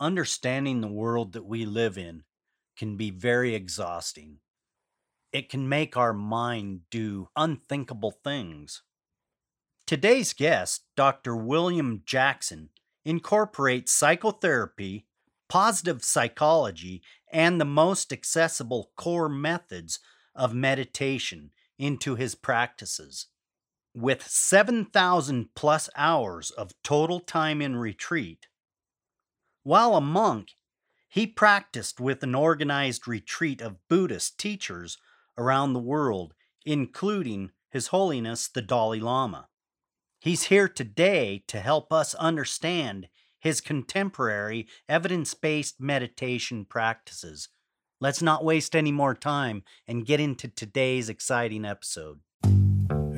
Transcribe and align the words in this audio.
understanding 0.00 0.80
the 0.80 0.88
world 0.88 1.34
that 1.34 1.44
we 1.44 1.64
live 1.64 1.98
in 1.98 2.24
can 2.76 2.96
be 2.96 3.10
very 3.10 3.54
exhausting. 3.54 4.38
It 5.32 5.48
can 5.48 5.68
make 5.68 5.96
our 5.96 6.12
mind 6.12 6.80
do 6.90 7.28
unthinkable 7.36 8.10
things. 8.24 8.82
Today's 9.86 10.32
guest, 10.32 10.84
Dr. 10.96 11.36
William 11.36 12.02
Jackson, 12.06 12.70
incorporates 13.04 13.92
psychotherapy, 13.92 15.06
positive 15.48 16.02
psychology, 16.02 17.02
and 17.32 17.60
the 17.60 17.64
most 17.64 18.12
accessible 18.12 18.90
core 18.96 19.28
methods 19.28 20.00
of 20.34 20.54
meditation 20.54 21.50
into 21.78 22.14
his 22.14 22.34
practices. 22.34 23.26
With 23.94 24.26
7,000 24.26 25.48
plus 25.54 25.90
hours 25.96 26.50
of 26.52 26.72
total 26.84 27.20
time 27.20 27.60
in 27.60 27.76
retreat, 27.76 28.46
while 29.70 29.94
a 29.94 30.00
monk, 30.00 30.56
he 31.08 31.28
practiced 31.28 32.00
with 32.00 32.24
an 32.24 32.34
organized 32.34 33.06
retreat 33.06 33.60
of 33.60 33.76
Buddhist 33.88 34.36
teachers 34.36 34.98
around 35.38 35.74
the 35.74 35.78
world, 35.78 36.34
including 36.66 37.52
His 37.70 37.86
Holiness 37.86 38.48
the 38.48 38.62
Dalai 38.62 38.98
Lama. 38.98 39.46
He's 40.18 40.46
here 40.46 40.66
today 40.66 41.44
to 41.46 41.60
help 41.60 41.92
us 41.92 42.16
understand 42.16 43.06
his 43.38 43.60
contemporary 43.60 44.66
evidence 44.88 45.34
based 45.34 45.80
meditation 45.80 46.64
practices. 46.64 47.48
Let's 48.00 48.20
not 48.20 48.44
waste 48.44 48.74
any 48.74 48.90
more 48.90 49.14
time 49.14 49.62
and 49.86 50.04
get 50.04 50.18
into 50.18 50.48
today's 50.48 51.08
exciting 51.08 51.64
episode. 51.64 52.18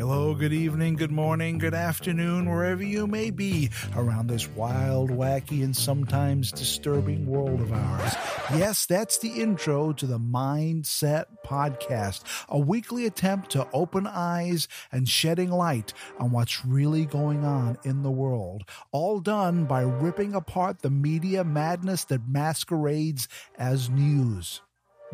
Hello, 0.02 0.34
good 0.34 0.52
evening, 0.52 0.96
good 0.96 1.12
morning, 1.12 1.58
good 1.58 1.74
afternoon, 1.74 2.50
wherever 2.50 2.82
you 2.82 3.06
may 3.06 3.30
be 3.30 3.70
around 3.94 4.26
this 4.26 4.48
wild, 4.48 5.10
wacky, 5.10 5.62
and 5.62 5.76
sometimes 5.76 6.50
disturbing 6.50 7.24
world 7.24 7.60
of 7.60 7.72
ours. 7.72 8.12
Yes, 8.56 8.84
that's 8.84 9.18
the 9.18 9.28
intro 9.28 9.92
to 9.92 10.04
the 10.04 10.18
Mindset 10.18 11.26
Podcast, 11.46 12.24
a 12.48 12.58
weekly 12.58 13.06
attempt 13.06 13.50
to 13.50 13.68
open 13.72 14.08
eyes 14.08 14.66
and 14.90 15.08
shedding 15.08 15.52
light 15.52 15.92
on 16.18 16.32
what's 16.32 16.66
really 16.66 17.06
going 17.06 17.44
on 17.44 17.78
in 17.84 18.02
the 18.02 18.10
world, 18.10 18.64
all 18.90 19.20
done 19.20 19.66
by 19.66 19.82
ripping 19.82 20.34
apart 20.34 20.82
the 20.82 20.90
media 20.90 21.44
madness 21.44 22.02
that 22.06 22.26
masquerades 22.26 23.28
as 23.56 23.88
news. 23.88 24.62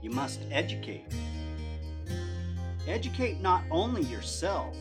you 0.00 0.10
must 0.10 0.40
educate. 0.50 1.06
Educate 2.86 3.40
not 3.40 3.62
only 3.70 4.02
yourself, 4.02 4.76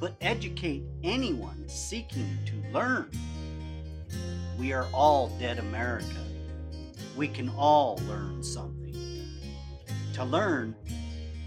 but 0.00 0.14
educate 0.20 0.82
anyone 1.02 1.68
seeking 1.68 2.38
to 2.46 2.72
learn. 2.72 3.10
We 4.58 4.72
are 4.72 4.86
all 4.92 5.28
dead 5.38 5.58
America. 5.58 6.24
We 7.16 7.28
can 7.28 7.48
all 7.50 8.00
learn 8.08 8.42
something. 8.42 8.77
To 10.18 10.24
learn, 10.24 10.74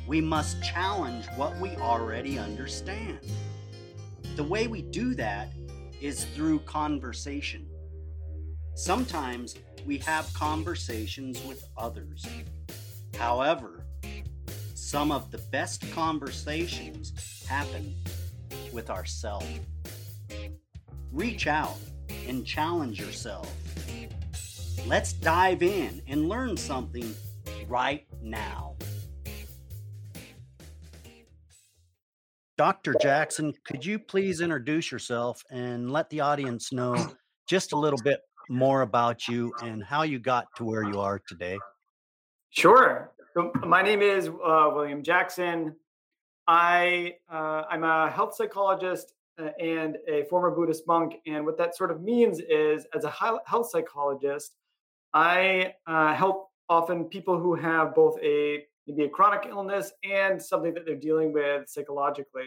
we 0.08 0.22
must 0.22 0.64
challenge 0.64 1.26
what 1.36 1.60
we 1.60 1.76
already 1.76 2.40
understand. 2.40 3.20
The 4.38 4.46
way 4.46 4.68
we 4.68 4.82
do 4.82 5.14
that 5.16 5.52
is 6.00 6.24
through 6.24 6.60
conversation. 6.60 7.68
Sometimes 8.76 9.56
we 9.86 9.98
have 9.98 10.34
conversations 10.34 11.44
with 11.44 11.66
others. 11.76 12.26
However, 13.18 13.84
some 14.74 15.12
of 15.12 15.32
the 15.32 15.40
best 15.52 15.92
conversations 15.92 17.44
happen 17.50 17.94
with 18.72 18.90
ourselves. 18.90 19.60
Reach 21.12 21.46
out 21.46 21.76
and 22.26 22.46
challenge 22.46 23.02
yourself. 23.02 23.54
Let's 24.88 25.12
dive 25.12 25.62
in 25.62 26.02
and 26.08 26.30
learn 26.30 26.56
something 26.56 27.14
right 27.72 28.06
now. 28.22 28.76
Dr. 32.58 32.94
Jackson, 33.02 33.54
could 33.66 33.84
you 33.84 33.98
please 33.98 34.42
introduce 34.42 34.92
yourself 34.92 35.42
and 35.50 35.90
let 35.90 36.10
the 36.10 36.20
audience 36.20 36.72
know 36.72 36.96
just 37.48 37.72
a 37.72 37.78
little 37.78 38.00
bit 38.04 38.20
more 38.50 38.82
about 38.82 39.28
you 39.28 39.52
and 39.64 39.84
how 39.84 40.04
you 40.04 40.20
got 40.20 40.48
to 40.58 40.66
where 40.66 40.84
you 40.84 41.00
are 41.00 41.20
today? 41.28 41.58
Sure. 42.50 43.12
So 43.34 43.52
my 43.66 43.82
name 43.82 44.02
is 44.02 44.28
uh, 44.28 44.70
William 44.74 45.02
Jackson. 45.02 45.74
I 46.48 47.16
uh, 47.32 47.64
I'm 47.70 47.86
a 47.86 48.12
health 48.12 48.36
psychologist 48.36 49.14
uh, 49.40 49.50
and 49.60 49.98
a 50.08 50.26
former 50.26 50.52
Buddhist 50.52 50.86
monk, 50.86 51.16
and 51.26 51.46
what 51.46 51.58
that 51.58 51.78
sort 51.78 51.92
of 51.92 52.02
means 52.02 52.42
is, 52.42 52.86
as 52.94 53.06
a 53.06 53.10
health 53.10 53.70
psychologist, 53.70 54.58
I 55.14 55.74
uh, 55.88 56.14
help 56.14 56.51
often 56.72 57.04
people 57.04 57.38
who 57.38 57.54
have 57.54 57.94
both 57.94 58.18
a 58.24 58.64
maybe 58.88 59.04
a 59.04 59.10
chronic 59.10 59.46
illness 59.48 59.92
and 60.10 60.42
something 60.42 60.74
that 60.74 60.86
they're 60.86 60.96
dealing 60.96 61.34
with 61.34 61.70
psychologically. 61.70 62.46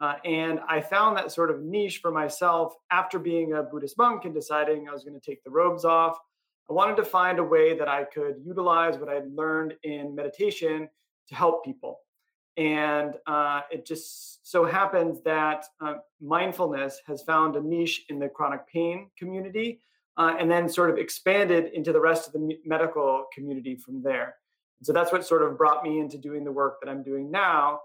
Uh, 0.00 0.14
and 0.24 0.60
I 0.68 0.80
found 0.80 1.16
that 1.16 1.32
sort 1.32 1.50
of 1.50 1.60
niche 1.60 1.98
for 1.98 2.12
myself 2.12 2.74
after 2.90 3.18
being 3.18 3.52
a 3.52 3.62
Buddhist 3.62 3.98
monk 3.98 4.24
and 4.24 4.32
deciding 4.32 4.88
I 4.88 4.92
was 4.92 5.02
going 5.04 5.18
to 5.20 5.30
take 5.30 5.42
the 5.42 5.50
robes 5.50 5.84
off. 5.84 6.16
I 6.70 6.72
wanted 6.72 6.96
to 6.96 7.04
find 7.04 7.40
a 7.40 7.44
way 7.44 7.76
that 7.76 7.88
I 7.88 8.04
could 8.04 8.36
utilize 8.44 8.96
what 8.96 9.08
I 9.08 9.14
had 9.14 9.34
learned 9.34 9.74
in 9.82 10.14
meditation 10.14 10.88
to 11.28 11.34
help 11.34 11.64
people. 11.64 11.98
And 12.56 13.14
uh, 13.26 13.62
it 13.70 13.84
just 13.84 14.48
so 14.48 14.64
happens 14.64 15.20
that 15.22 15.64
uh, 15.80 15.94
mindfulness 16.20 17.00
has 17.06 17.22
found 17.22 17.56
a 17.56 17.60
niche 17.60 18.04
in 18.08 18.18
the 18.20 18.28
chronic 18.28 18.66
pain 18.68 19.10
community 19.18 19.80
uh, 20.16 20.36
and 20.38 20.50
then 20.50 20.68
sort 20.68 20.90
of 20.90 20.98
expanded 20.98 21.72
into 21.72 21.92
the 21.92 22.00
rest 22.00 22.26
of 22.26 22.32
the 22.32 22.58
medical 22.64 23.26
community 23.32 23.76
from 23.76 24.02
there. 24.02 24.36
so 24.82 24.92
that's 24.92 25.12
what 25.12 25.24
sort 25.24 25.42
of 25.42 25.56
brought 25.56 25.82
me 25.82 26.00
into 26.00 26.18
doing 26.18 26.44
the 26.44 26.52
work 26.52 26.80
that 26.82 26.90
I'm 26.90 27.02
doing 27.02 27.30
now. 27.30 27.80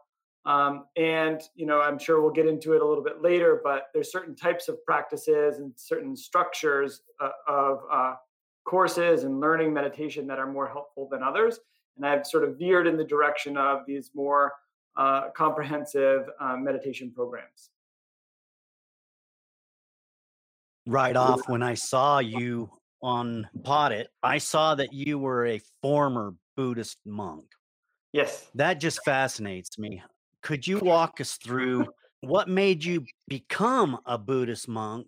Um, 0.45 0.85
and 0.95 1.41
you 1.55 1.65
know, 1.65 1.81
I'm 1.81 1.99
sure 1.99 2.21
we'll 2.21 2.31
get 2.31 2.47
into 2.47 2.73
it 2.73 2.81
a 2.81 2.85
little 2.85 3.03
bit 3.03 3.21
later, 3.21 3.59
but 3.63 3.87
there's 3.93 4.11
certain 4.11 4.33
types 4.35 4.69
of 4.69 4.83
practices 4.85 5.59
and 5.59 5.73
certain 5.75 6.15
structures 6.15 7.01
uh, 7.19 7.29
of 7.47 7.79
uh, 7.91 8.15
courses 8.65 9.23
and 9.23 9.39
learning 9.39 9.73
meditation 9.73 10.25
that 10.27 10.39
are 10.39 10.51
more 10.51 10.67
helpful 10.67 11.07
than 11.09 11.21
others. 11.21 11.59
And 11.97 12.05
I've 12.05 12.25
sort 12.25 12.43
of 12.43 12.57
veered 12.57 12.87
in 12.87 12.95
the 12.95 13.03
direction 13.03 13.57
of 13.57 13.81
these 13.85 14.11
more 14.13 14.53
uh, 14.95 15.29
comprehensive 15.35 16.29
uh, 16.39 16.55
meditation 16.55 17.11
programs. 17.11 17.71
Right 20.87 21.15
off 21.15 21.47
when 21.47 21.61
I 21.61 21.73
saw 21.73 22.19
you 22.19 22.69
on 23.03 23.47
Poddit, 23.61 24.07
I 24.23 24.37
saw 24.37 24.75
that 24.75 24.93
you 24.93 25.19
were 25.19 25.45
a 25.45 25.61
former 25.81 26.33
Buddhist 26.55 26.97
monk. 27.05 27.45
Yes. 28.13 28.47
That 28.55 28.79
just 28.79 29.03
fascinates 29.05 29.77
me. 29.77 30.01
Could 30.41 30.65
you 30.65 30.79
walk 30.79 31.21
us 31.21 31.33
through 31.33 31.87
what 32.21 32.47
made 32.47 32.83
you 32.83 33.05
become 33.27 33.99
a 34.05 34.17
Buddhist 34.17 34.67
monk? 34.67 35.07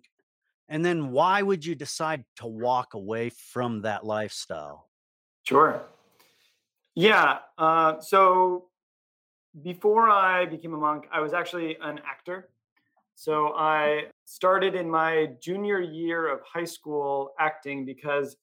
And 0.68 0.84
then 0.84 1.10
why 1.10 1.42
would 1.42 1.64
you 1.64 1.74
decide 1.74 2.24
to 2.36 2.46
walk 2.46 2.94
away 2.94 3.30
from 3.30 3.82
that 3.82 4.04
lifestyle? 4.04 4.88
Sure. 5.42 5.82
Yeah. 6.94 7.38
Uh, 7.58 7.98
so 8.00 8.66
before 9.62 10.08
I 10.08 10.46
became 10.46 10.74
a 10.74 10.76
monk, 10.76 11.08
I 11.10 11.20
was 11.20 11.32
actually 11.32 11.76
an 11.80 12.00
actor. 12.06 12.50
So 13.20 13.52
I 13.54 14.04
started 14.24 14.74
in 14.74 14.88
my 14.88 15.28
junior 15.42 15.78
year 15.78 16.32
of 16.32 16.40
high 16.40 16.64
school 16.64 17.32
acting 17.38 17.84
because 17.84 18.34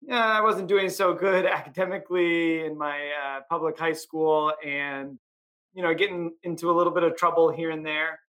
yeah, 0.00 0.24
I 0.24 0.40
wasn't 0.40 0.68
doing 0.68 0.88
so 0.88 1.12
good 1.12 1.44
academically 1.58 2.64
in 2.64 2.78
my 2.78 2.96
uh, 3.22 3.40
public 3.50 3.78
high 3.78 3.92
school 3.92 4.54
and, 4.64 5.18
you 5.74 5.82
know, 5.82 5.92
getting 5.92 6.32
into 6.44 6.70
a 6.70 6.72
little 6.72 6.94
bit 6.94 7.02
of 7.02 7.14
trouble 7.14 7.52
here 7.52 7.72
and 7.72 7.84
there. 7.84 8.20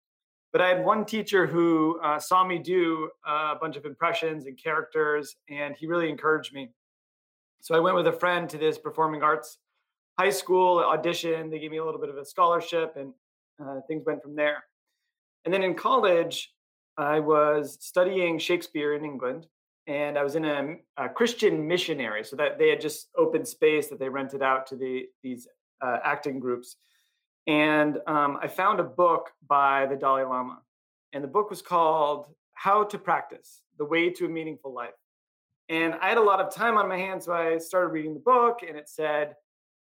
But 0.52 0.60
I 0.60 0.68
had 0.68 0.84
one 0.84 1.06
teacher 1.06 1.48
who 1.48 2.02
uh, 2.04 2.20
saw 2.20 2.46
me 2.46 2.60
do 2.60 3.10
a 3.26 3.56
bunch 3.56 3.78
of 3.78 3.86
impressions 3.86 4.46
and 4.46 4.62
characters, 4.62 5.38
and 5.50 5.74
he 5.74 5.88
really 5.88 6.10
encouraged 6.10 6.54
me. 6.54 6.70
So 7.62 7.76
I 7.76 7.80
went 7.80 7.96
with 7.96 8.08
a 8.08 8.20
friend 8.20 8.50
to 8.50 8.58
this 8.58 8.78
performing 8.78 9.24
arts 9.24 9.58
high 10.20 10.32
school 10.32 10.80
audition. 10.80 11.50
They 11.50 11.60
gave 11.60 11.72
me 11.72 11.78
a 11.78 11.86
little 11.86 12.02
bit 12.02 12.10
of 12.10 12.18
a 12.18 12.26
scholarship, 12.26 12.98
and 12.98 13.14
uh, 13.58 13.80
things 13.88 14.04
went 14.06 14.22
from 14.22 14.36
there. 14.36 14.66
And 15.46 15.54
then 15.54 15.64
in 15.64 15.76
college, 15.76 16.52
I 16.98 17.20
was 17.20 17.78
studying 17.82 18.40
Shakespeare 18.40 18.94
in 18.94 19.04
England, 19.04 19.48
and 19.88 20.18
I 20.18 20.24
was 20.24 20.36
in 20.36 20.46
a, 20.46 20.76
a 20.98 21.10
Christian 21.10 21.68
missionary. 21.68 22.24
So 22.24 22.36
that 22.36 22.58
they 22.58 22.70
had 22.70 22.82
just 22.82 23.10
opened 23.18 23.48
space 23.48 23.88
that 23.90 24.00
they 24.00 24.10
rented 24.10 24.42
out 24.42 24.68
to 24.68 24.76
the 24.76 25.08
these 25.22 25.48
uh, 25.82 26.00
acting 26.04 26.40
groups. 26.40 26.78
And 27.48 27.98
um, 28.08 28.38
I 28.42 28.48
found 28.48 28.80
a 28.80 28.84
book 28.84 29.32
by 29.48 29.86
the 29.86 29.96
Dalai 29.96 30.24
Lama, 30.24 30.60
and 31.12 31.24
the 31.24 31.28
book 31.28 31.50
was 31.50 31.62
called 31.62 32.28
"How 32.54 32.84
to 32.86 32.98
Practice: 32.98 33.64
The 33.78 33.86
Way 33.86 34.10
to 34.12 34.26
a 34.26 34.30
Meaningful 34.30 34.74
Life." 34.74 34.94
And 35.70 35.96
I 35.96 36.10
had 36.10 36.18
a 36.18 36.24
lot 36.24 36.40
of 36.40 36.54
time 36.54 36.78
on 36.78 36.88
my 36.88 36.98
hands, 36.98 37.26
so 37.26 37.34
I 37.34 37.58
started 37.58 37.88
reading 37.88 38.14
the 38.14 38.20
book, 38.20 38.60
and 38.68 38.78
it 38.78 38.90
said, 38.90 39.36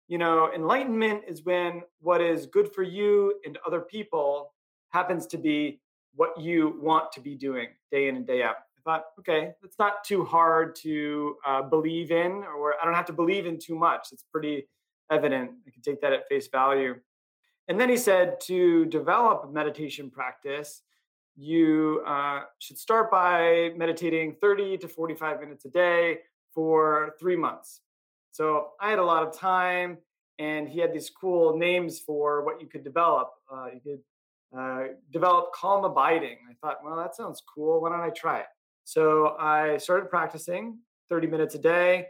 you 0.07 0.17
know, 0.17 0.49
enlightenment 0.53 1.23
is 1.27 1.43
when 1.43 1.81
what 1.99 2.21
is 2.21 2.45
good 2.45 2.73
for 2.73 2.83
you 2.83 3.35
and 3.45 3.57
other 3.65 3.81
people 3.81 4.53
happens 4.97 5.27
to 5.27 5.37
be 5.37 5.79
what 6.15 6.31
you 6.39 6.79
want 6.81 7.11
to 7.11 7.19
be 7.21 7.35
doing 7.35 7.67
day 7.91 8.07
in 8.07 8.15
and 8.15 8.25
day 8.25 8.41
out. 8.41 8.55
I 8.77 8.81
thought, 8.83 9.03
okay, 9.19 9.51
that's 9.61 9.77
not 9.77 10.03
too 10.03 10.25
hard 10.25 10.75
to 10.77 11.35
uh, 11.45 11.61
believe 11.61 12.09
in, 12.11 12.31
or 12.57 12.73
I 12.81 12.85
don't 12.85 12.95
have 12.95 13.05
to 13.05 13.13
believe 13.13 13.45
in 13.45 13.59
too 13.59 13.75
much. 13.75 14.07
It's 14.11 14.25
pretty 14.31 14.67
evident. 15.11 15.51
I 15.67 15.69
can 15.69 15.83
take 15.83 16.01
that 16.01 16.13
at 16.13 16.27
face 16.27 16.47
value. 16.47 16.95
And 17.67 17.79
then 17.79 17.89
he 17.89 17.97
said 17.97 18.39
to 18.51 18.85
develop 18.85 19.43
a 19.45 19.51
meditation 19.51 20.09
practice, 20.09 20.81
you 21.35 22.01
uh, 22.07 22.41
should 22.57 22.79
start 22.79 23.11
by 23.11 23.71
meditating 23.75 24.37
30 24.41 24.79
to 24.79 24.87
45 24.87 25.41
minutes 25.41 25.65
a 25.65 25.69
day 25.69 26.19
for 26.55 27.15
three 27.19 27.35
months. 27.35 27.81
So 28.31 28.69
I 28.81 28.89
had 28.89 28.99
a 28.99 29.05
lot 29.05 29.21
of 29.27 29.37
time, 29.37 29.99
and 30.39 30.67
he 30.67 30.79
had 30.79 30.91
these 30.91 31.09
cool 31.09 31.55
names 31.55 31.99
for 31.99 32.43
what 32.45 32.59
you 32.61 32.67
could 32.67 32.83
develop. 32.83 33.29
Uh, 33.51 33.67
you 33.75 33.81
could 33.85 34.01
uh, 34.55 34.83
develop 35.11 35.53
calm 35.53 35.83
abiding. 35.83 36.37
I 36.49 36.53
thought, 36.61 36.77
well, 36.83 36.95
that 36.97 37.15
sounds 37.15 37.41
cool. 37.53 37.81
Why 37.81 37.89
don't 37.89 38.01
I 38.01 38.09
try 38.09 38.39
it? 38.39 38.45
So 38.83 39.35
I 39.39 39.77
started 39.77 40.09
practicing 40.09 40.79
30 41.09 41.27
minutes 41.27 41.55
a 41.55 41.59
day. 41.59 42.07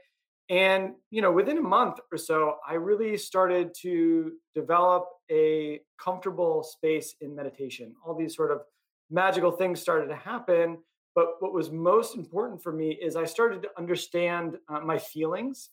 And, 0.49 0.93
you 1.11 1.21
know, 1.21 1.31
within 1.31 1.57
a 1.57 1.61
month 1.61 1.99
or 2.11 2.17
so, 2.17 2.57
I 2.67 2.75
really 2.75 3.17
started 3.17 3.73
to 3.81 4.33
develop 4.55 5.09
a 5.29 5.81
comfortable 6.01 6.63
space 6.63 7.15
in 7.19 7.35
meditation. 7.35 7.93
All 8.05 8.15
these 8.15 8.35
sort 8.35 8.51
of 8.51 8.61
magical 9.09 9.51
things 9.51 9.81
started 9.81 10.07
to 10.07 10.15
happen. 10.15 10.77
But 11.15 11.41
what 11.41 11.51
was 11.51 11.71
most 11.71 12.15
important 12.15 12.61
for 12.61 12.71
me 12.71 12.91
is 12.91 13.15
I 13.15 13.25
started 13.25 13.63
to 13.63 13.69
understand 13.77 14.57
uh, 14.69 14.79
my 14.81 14.99
feelings 14.99 15.69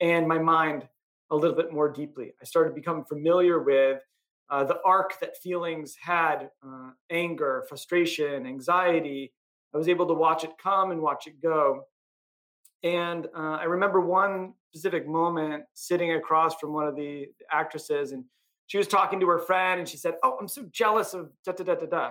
and 0.00 0.26
my 0.26 0.38
mind 0.38 0.88
a 1.30 1.36
little 1.36 1.56
bit 1.56 1.72
more 1.72 1.90
deeply. 1.90 2.32
I 2.40 2.44
started 2.44 2.70
to 2.70 2.74
become 2.74 3.04
familiar 3.04 3.60
with 3.62 4.00
uh, 4.50 4.64
the 4.64 4.80
arc 4.84 5.18
that 5.20 5.36
feelings 5.38 5.96
had 6.00 6.50
uh, 6.66 6.90
anger, 7.10 7.64
frustration, 7.68 8.46
anxiety. 8.46 9.32
I 9.74 9.78
was 9.78 9.88
able 9.88 10.06
to 10.06 10.14
watch 10.14 10.44
it 10.44 10.50
come 10.62 10.90
and 10.90 11.00
watch 11.00 11.26
it 11.26 11.40
go. 11.42 11.84
And 12.82 13.26
uh, 13.36 13.58
I 13.60 13.64
remember 13.64 14.00
one 14.00 14.52
specific 14.70 15.08
moment 15.08 15.64
sitting 15.72 16.12
across 16.12 16.54
from 16.56 16.72
one 16.72 16.86
of 16.86 16.96
the 16.96 17.28
actresses, 17.50 18.12
and 18.12 18.24
she 18.66 18.76
was 18.76 18.86
talking 18.86 19.20
to 19.20 19.26
her 19.28 19.38
friend, 19.38 19.80
and 19.80 19.88
she 19.88 19.96
said, 19.96 20.14
Oh, 20.22 20.36
I'm 20.38 20.48
so 20.48 20.68
jealous 20.70 21.14
of 21.14 21.30
da 21.44 21.52
da 21.52 21.64
da 21.64 21.74
da 21.76 21.86
da. 21.86 22.10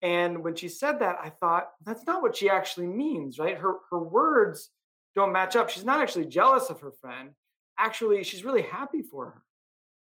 And 0.00 0.42
when 0.42 0.56
she 0.56 0.68
said 0.68 0.98
that, 0.98 1.16
I 1.22 1.30
thought, 1.30 1.68
that's 1.84 2.06
not 2.06 2.22
what 2.22 2.36
she 2.36 2.50
actually 2.50 2.88
means, 2.88 3.38
right? 3.38 3.56
Her, 3.56 3.76
her 3.90 4.00
words 4.02 4.70
don't 5.14 5.32
match 5.32 5.54
up. 5.54 5.70
She's 5.70 5.84
not 5.84 6.00
actually 6.00 6.26
jealous 6.26 6.70
of 6.70 6.80
her 6.80 6.90
friend. 6.90 7.30
Actually, 7.78 8.24
she's 8.24 8.44
really 8.44 8.62
happy 8.62 9.02
for 9.02 9.26
her. 9.26 9.42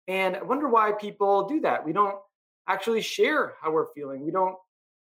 And 0.08 0.36
I 0.36 0.42
wonder 0.42 0.68
why 0.68 0.92
people 0.92 1.46
do 1.46 1.60
that. 1.60 1.84
We 1.84 1.92
don't 1.92 2.16
actually 2.66 3.02
share 3.02 3.54
how 3.60 3.70
we're 3.70 3.92
feeling. 3.94 4.24
We 4.24 4.30
don't, 4.30 4.56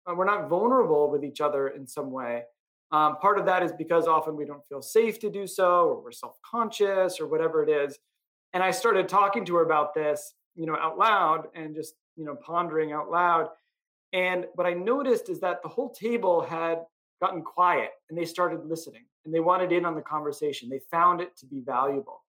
uh, 0.07 0.13
we're 0.15 0.25
not 0.25 0.47
vulnerable 0.47 1.09
with 1.11 1.23
each 1.23 1.41
other 1.41 1.69
in 1.69 1.87
some 1.87 2.11
way. 2.11 2.43
Um, 2.91 3.17
part 3.17 3.39
of 3.39 3.45
that 3.45 3.63
is 3.63 3.71
because 3.71 4.07
often 4.07 4.35
we 4.35 4.45
don't 4.45 4.65
feel 4.67 4.81
safe 4.81 5.19
to 5.19 5.29
do 5.29 5.47
so, 5.47 5.87
or 5.87 6.03
we're 6.03 6.11
self 6.11 6.35
conscious, 6.43 7.19
or 7.19 7.27
whatever 7.27 7.63
it 7.63 7.69
is. 7.69 7.97
And 8.53 8.61
I 8.61 8.71
started 8.71 9.07
talking 9.07 9.45
to 9.45 9.55
her 9.55 9.65
about 9.65 9.93
this, 9.93 10.33
you 10.55 10.65
know, 10.65 10.75
out 10.75 10.97
loud 10.97 11.47
and 11.55 11.73
just, 11.73 11.95
you 12.15 12.25
know, 12.25 12.35
pondering 12.35 12.91
out 12.91 13.09
loud. 13.09 13.47
And 14.13 14.45
what 14.55 14.67
I 14.67 14.73
noticed 14.73 15.29
is 15.29 15.39
that 15.39 15.63
the 15.63 15.69
whole 15.69 15.89
table 15.91 16.41
had 16.41 16.79
gotten 17.21 17.41
quiet 17.41 17.91
and 18.09 18.17
they 18.17 18.25
started 18.25 18.65
listening 18.65 19.05
and 19.23 19.33
they 19.33 19.39
wanted 19.39 19.71
in 19.71 19.85
on 19.85 19.95
the 19.95 20.01
conversation. 20.01 20.69
They 20.69 20.81
found 20.91 21.21
it 21.21 21.37
to 21.37 21.45
be 21.45 21.61
valuable. 21.61 22.23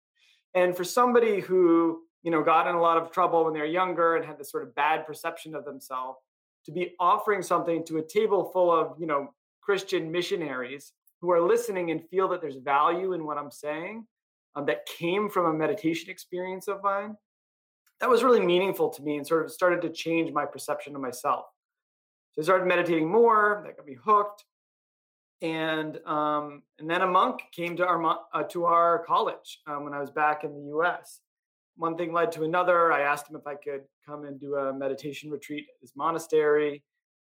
And 0.55 0.77
for 0.77 0.85
somebody 0.85 1.41
who, 1.41 2.03
you 2.23 2.31
know, 2.31 2.43
got 2.43 2.67
in 2.67 2.75
a 2.75 2.81
lot 2.81 2.99
of 2.99 3.11
trouble 3.11 3.45
when 3.45 3.53
they 3.55 3.61
were 3.61 3.67
younger 3.67 4.17
and 4.17 4.25
had 4.25 4.39
this 4.39 4.51
sort 4.51 4.63
of 4.63 4.75
bad 4.75 5.07
perception 5.07 5.55
of 5.55 5.65
themselves, 5.65 6.19
to 6.65 6.73
be 6.73 6.95
offering 7.01 7.43
something 7.43 7.85
to 7.85 7.99
a 7.99 8.03
table 8.03 8.51
full 8.53 8.71
of, 8.71 8.95
you 8.99 9.07
know, 9.07 9.35
Christian 9.61 10.11
missionaries 10.11 10.93
who 11.21 11.31
are 11.31 11.41
listening 11.41 11.91
and 11.91 12.09
feel 12.09 12.29
that 12.29 12.41
there's 12.41 12.57
value 12.57 13.13
in 13.13 13.25
what 13.25 13.39
I'm 13.39 13.51
saying 13.51 14.07
um, 14.55 14.67
that 14.67 14.87
came 14.87 15.29
from 15.29 15.47
a 15.47 15.53
meditation 15.53 16.11
experience 16.11 16.69
of 16.69 16.83
mine, 16.83 17.17
that 18.01 18.11
was 18.11 18.23
really 18.23 18.41
meaningful 18.41 18.91
to 18.91 19.03
me 19.03 19.17
and 19.17 19.27
sort 19.27 19.45
of 19.45 19.53
started 19.53 19.83
to 19.83 19.91
change 19.91 20.33
my 20.33 20.45
perception 20.45 20.95
of 20.95 21.01
myself. 21.01 21.47
So 22.33 22.43
I 22.43 22.45
started 22.45 22.67
meditating 22.67 23.09
more, 23.11 23.63
that 23.65 23.77
got 23.77 23.87
me 23.87 23.97
hooked 24.03 24.45
and 25.43 25.99
um, 26.07 26.63
and 26.79 26.89
then 26.89 27.03
a 27.03 27.07
monk 27.07 27.41
came 27.51 27.77
to 27.77 27.87
our 27.87 28.19
uh, 28.33 28.45
to 28.45 28.65
our 28.65 29.05
college 29.05 29.61
um, 29.67 29.85
when 29.85 29.93
I 29.93 30.01
was 30.01 30.11
back 30.11 30.45
in 30.45 30.55
the 30.55 30.69
U.S. 30.69 31.21
One 31.77 31.97
thing 31.97 32.13
led 32.13 32.33
to 32.33 32.45
another. 32.45 32.93
I 32.93 33.03
asked 33.03 33.31
him 33.31 33.37
if 33.37 33.47
I 33.47 33.55
could 33.55 33.83
come 34.07 34.25
and 34.25 34.41
do 34.41 34.57
a 34.57 34.73
meditation 34.73 35.31
retreat 35.31 35.65
at 35.69 35.81
his 35.81 35.93
monastery. 35.97 36.83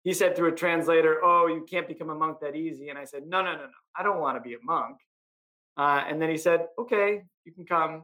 He 0.03 0.13
said 0.13 0.35
through 0.35 0.49
a 0.49 0.55
translator, 0.55 1.23
"Oh, 1.23 1.47
you 1.47 1.65
can't 1.69 1.87
become 1.87 2.09
a 2.09 2.15
monk 2.15 2.39
that 2.41 2.55
easy." 2.55 2.89
And 2.89 2.97
I 2.97 3.05
said, 3.05 3.27
"No, 3.27 3.41
no, 3.41 3.53
no, 3.53 3.65
no. 3.65 3.81
I 3.95 4.03
don't 4.03 4.19
want 4.19 4.37
to 4.37 4.41
be 4.41 4.55
a 4.55 4.59
monk." 4.63 4.97
Uh, 5.77 6.03
and 6.07 6.21
then 6.21 6.29
he 6.29 6.37
said, 6.37 6.67
"Okay, 6.77 7.23
you 7.45 7.53
can 7.53 7.65
come." 7.65 8.03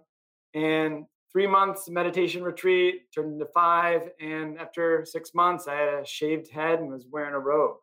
And 0.54 1.06
three 1.32 1.48
months 1.48 1.90
meditation 1.90 2.44
retreat 2.44 3.12
turned 3.14 3.34
into 3.34 3.48
five. 3.48 4.12
And 4.20 4.60
after 4.60 5.06
six 5.06 5.34
months, 5.34 5.68
I 5.68 5.76
had 5.76 5.94
a 5.94 6.06
shaved 6.06 6.50
head 6.52 6.80
and 6.80 6.90
was 6.90 7.08
wearing 7.08 7.34
a 7.34 7.40
robe 7.40 7.78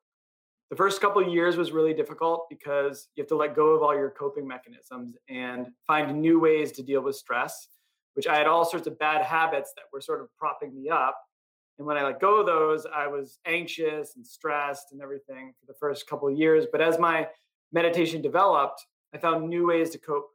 the 0.74 0.76
first 0.76 1.00
couple 1.00 1.22
of 1.22 1.32
years 1.32 1.56
was 1.56 1.72
really 1.72 1.94
difficult 1.94 2.46
because 2.48 3.08
you 3.14 3.22
have 3.22 3.28
to 3.28 3.36
let 3.36 3.54
go 3.54 3.68
of 3.70 3.82
all 3.82 3.94
your 3.94 4.10
coping 4.10 4.44
mechanisms 4.44 5.16
and 5.28 5.68
find 5.86 6.20
new 6.20 6.40
ways 6.40 6.72
to 6.72 6.82
deal 6.82 7.00
with 7.00 7.16
stress 7.16 7.68
which 8.14 8.26
i 8.26 8.36
had 8.36 8.46
all 8.46 8.64
sorts 8.64 8.86
of 8.86 8.98
bad 8.98 9.22
habits 9.22 9.72
that 9.76 9.84
were 9.92 10.00
sort 10.00 10.20
of 10.20 10.28
propping 10.36 10.74
me 10.74 10.88
up 10.88 11.18
and 11.78 11.86
when 11.86 11.96
i 11.96 12.04
let 12.04 12.20
go 12.20 12.40
of 12.40 12.46
those 12.46 12.86
i 12.94 13.06
was 13.06 13.38
anxious 13.46 14.16
and 14.16 14.26
stressed 14.26 14.92
and 14.92 15.00
everything 15.00 15.52
for 15.58 15.66
the 15.66 15.78
first 15.78 16.06
couple 16.08 16.28
of 16.28 16.36
years 16.36 16.66
but 16.70 16.80
as 16.80 16.98
my 16.98 17.26
meditation 17.72 18.20
developed 18.22 18.84
i 19.14 19.18
found 19.18 19.48
new 19.48 19.66
ways 19.66 19.90
to 19.90 19.98
cope 19.98 20.28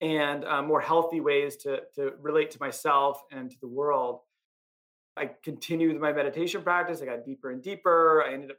and 0.00 0.44
uh, 0.46 0.60
more 0.60 0.80
healthy 0.80 1.20
ways 1.20 1.56
to, 1.56 1.78
to 1.94 2.12
relate 2.20 2.50
to 2.50 2.58
myself 2.58 3.22
and 3.30 3.52
to 3.52 3.56
the 3.60 3.68
world 3.68 4.18
I 5.16 5.30
continued 5.42 6.00
my 6.00 6.12
meditation 6.12 6.62
practice. 6.62 7.02
I 7.02 7.06
got 7.06 7.24
deeper 7.24 7.50
and 7.50 7.62
deeper. 7.62 8.24
I 8.26 8.32
ended 8.32 8.52
up 8.52 8.56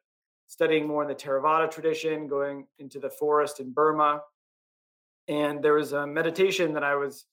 studying 0.48 0.88
more 0.88 1.01
in 1.01 1.08
the 1.08 1.15
Theravada 1.15 1.70
tradition, 1.72 2.27
going 2.27 2.67
into 2.77 3.00
the 3.00 3.10
forest 3.10 3.60
in 3.60 3.72
Burma. 3.72 4.22
And 5.27 5.63
there 5.63 5.74
was 5.74 5.93
a 5.93 6.05
meditation 6.05 6.74
that 6.74 6.84
I 6.84 6.96
was 6.96 7.25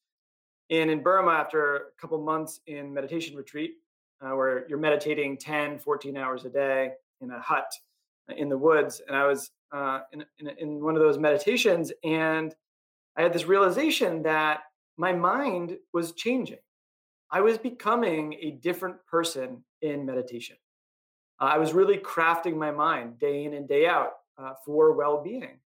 in 0.71 0.89
in 0.89 1.03
Burma 1.03 1.33
after 1.33 1.77
a 1.77 1.81
couple 2.01 2.19
months 2.23 2.61
in 2.67 2.93
meditation 2.95 3.37
retreat, 3.37 3.75
uh, 4.23 4.31
where 4.31 4.67
you're 4.69 4.79
meditating 4.79 5.37
10, 5.37 5.79
14 5.79 6.17
hours 6.17 6.45
a 6.45 6.51
day 6.51 6.93
in 7.21 7.31
a 7.31 7.41
hut 7.41 7.71
in 8.37 8.49
the 8.49 8.57
woods. 8.57 9.03
And 9.07 9.17
I 9.17 9.27
was 9.27 9.51
uh, 9.73 10.01
in, 10.13 10.25
in, 10.39 10.49
in 10.59 10.83
one 10.83 10.97
of 10.97 11.03
those 11.03 11.19
meditations, 11.19 11.93
and 12.05 12.55
I 13.17 13.23
had 13.23 13.33
this 13.33 13.45
realization 13.45 14.23
that 14.23 14.61
my 14.97 15.13
mind 15.13 15.77
was 15.93 16.13
changing. 16.13 16.59
I 17.31 17.41
was 17.41 17.59
becoming 17.59 18.35
a 18.41 18.53
different 18.53 18.97
person 19.07 19.65
in 19.83 20.05
meditation. 20.05 20.57
Uh, 21.41 21.45
I 21.45 21.59
was 21.59 21.73
really 21.73 21.99
crafting 21.99 22.57
my 22.57 22.71
mind 22.71 23.19
day 23.19 23.45
in 23.45 23.55
and 23.55 23.69
day 23.69 23.87
out 23.87 24.13
uh, 24.39 24.55
for 24.65 24.93
well 24.93 25.23
being. 25.23 25.59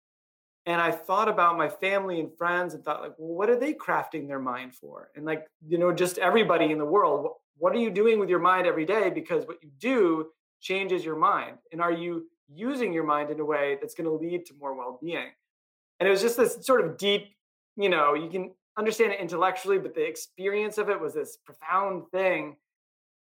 And 0.64 0.80
I 0.80 0.92
thought 0.92 1.28
about 1.28 1.58
my 1.58 1.68
family 1.68 2.20
and 2.20 2.36
friends 2.36 2.74
and 2.74 2.84
thought, 2.84 3.02
like, 3.02 3.14
well, 3.18 3.34
what 3.34 3.50
are 3.50 3.58
they 3.58 3.74
crafting 3.74 4.28
their 4.28 4.38
mind 4.38 4.74
for? 4.74 5.10
And, 5.16 5.24
like, 5.24 5.46
you 5.66 5.76
know, 5.76 5.92
just 5.92 6.18
everybody 6.18 6.70
in 6.70 6.78
the 6.78 6.84
world, 6.84 7.28
what, 7.58 7.74
are 7.74 7.78
you 7.78 7.90
doing 7.90 8.20
with 8.20 8.28
your 8.28 8.38
mind 8.38 8.66
every 8.66 8.84
day? 8.84 9.10
Because 9.10 9.46
what 9.46 9.62
you 9.62 9.70
do 9.78 10.28
changes 10.60 11.04
your 11.04 11.16
mind. 11.16 11.58
And 11.72 11.80
are 11.80 11.92
you 11.92 12.28
using 12.48 12.92
your 12.92 13.04
mind 13.04 13.30
in 13.30 13.40
a 13.40 13.44
way 13.44 13.76
that's 13.80 13.94
going 13.94 14.08
to 14.08 14.14
lead 14.14 14.46
to 14.46 14.54
more 14.54 14.74
well 14.74 14.98
being? 15.02 15.30
And 15.98 16.06
it 16.06 16.10
was 16.10 16.22
just 16.22 16.36
this 16.36 16.64
sort 16.64 16.84
of 16.84 16.96
deep, 16.96 17.34
you 17.76 17.88
know, 17.88 18.14
you 18.14 18.30
can 18.30 18.52
understand 18.78 19.12
it 19.12 19.20
intellectually, 19.20 19.78
but 19.78 19.94
the 19.94 20.06
experience 20.06 20.78
of 20.78 20.88
it 20.88 21.00
was 21.00 21.14
this 21.14 21.38
profound 21.44 22.04
thing 22.12 22.56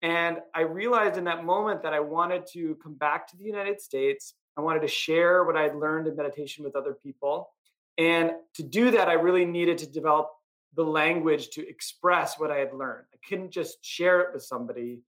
and 0.06 0.38
I 0.54 0.62
realized 0.62 1.18
in 1.18 1.24
that 1.24 1.44
moment 1.44 1.82
that 1.82 1.94
I 1.94 2.00
wanted 2.00 2.46
to 2.54 2.76
come 2.76 2.94
back 2.94 3.28
to 3.30 3.38
the 3.38 3.44
United 3.44 3.82
States. 3.82 4.36
I 4.58 4.62
wanted 4.62 4.82
to 4.82 4.88
share 4.88 5.44
what 5.44 5.58
I'd 5.58 5.76
learned 5.76 6.08
in 6.08 6.16
meditation 6.16 6.64
with 6.64 6.76
other 6.76 6.94
people. 6.94 7.50
And 7.98 8.32
to 8.56 8.64
do 8.64 8.92
that, 8.92 9.08
I 9.08 9.14
really 9.14 9.46
needed 9.46 9.78
to 9.80 9.88
develop 9.88 10.30
the 10.76 10.84
language 10.84 11.50
to 11.52 11.68
express 11.68 12.38
what 12.38 12.52
I 12.52 12.58
had 12.58 12.74
learned. 12.74 13.06
I 13.14 13.18
couldn't 13.28 13.52
just 13.52 13.84
share 13.84 14.22
it 14.22 14.34
with 14.34 14.44
somebody. 14.44 15.00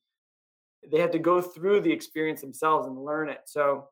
They 0.89 0.99
had 0.99 1.11
to 1.11 1.19
go 1.19 1.41
through 1.41 1.81
the 1.81 1.91
experience 1.91 2.41
themselves 2.41 2.87
and 2.87 3.03
learn 3.03 3.29
it. 3.29 3.41
So 3.45 3.89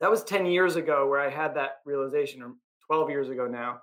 that 0.00 0.10
was 0.10 0.22
10 0.24 0.46
years 0.46 0.76
ago 0.76 1.08
where 1.08 1.20
I 1.20 1.30
had 1.30 1.54
that 1.56 1.80
realization, 1.84 2.42
or 2.42 2.52
12 2.86 3.10
years 3.10 3.28
ago 3.28 3.46
now. 3.46 3.80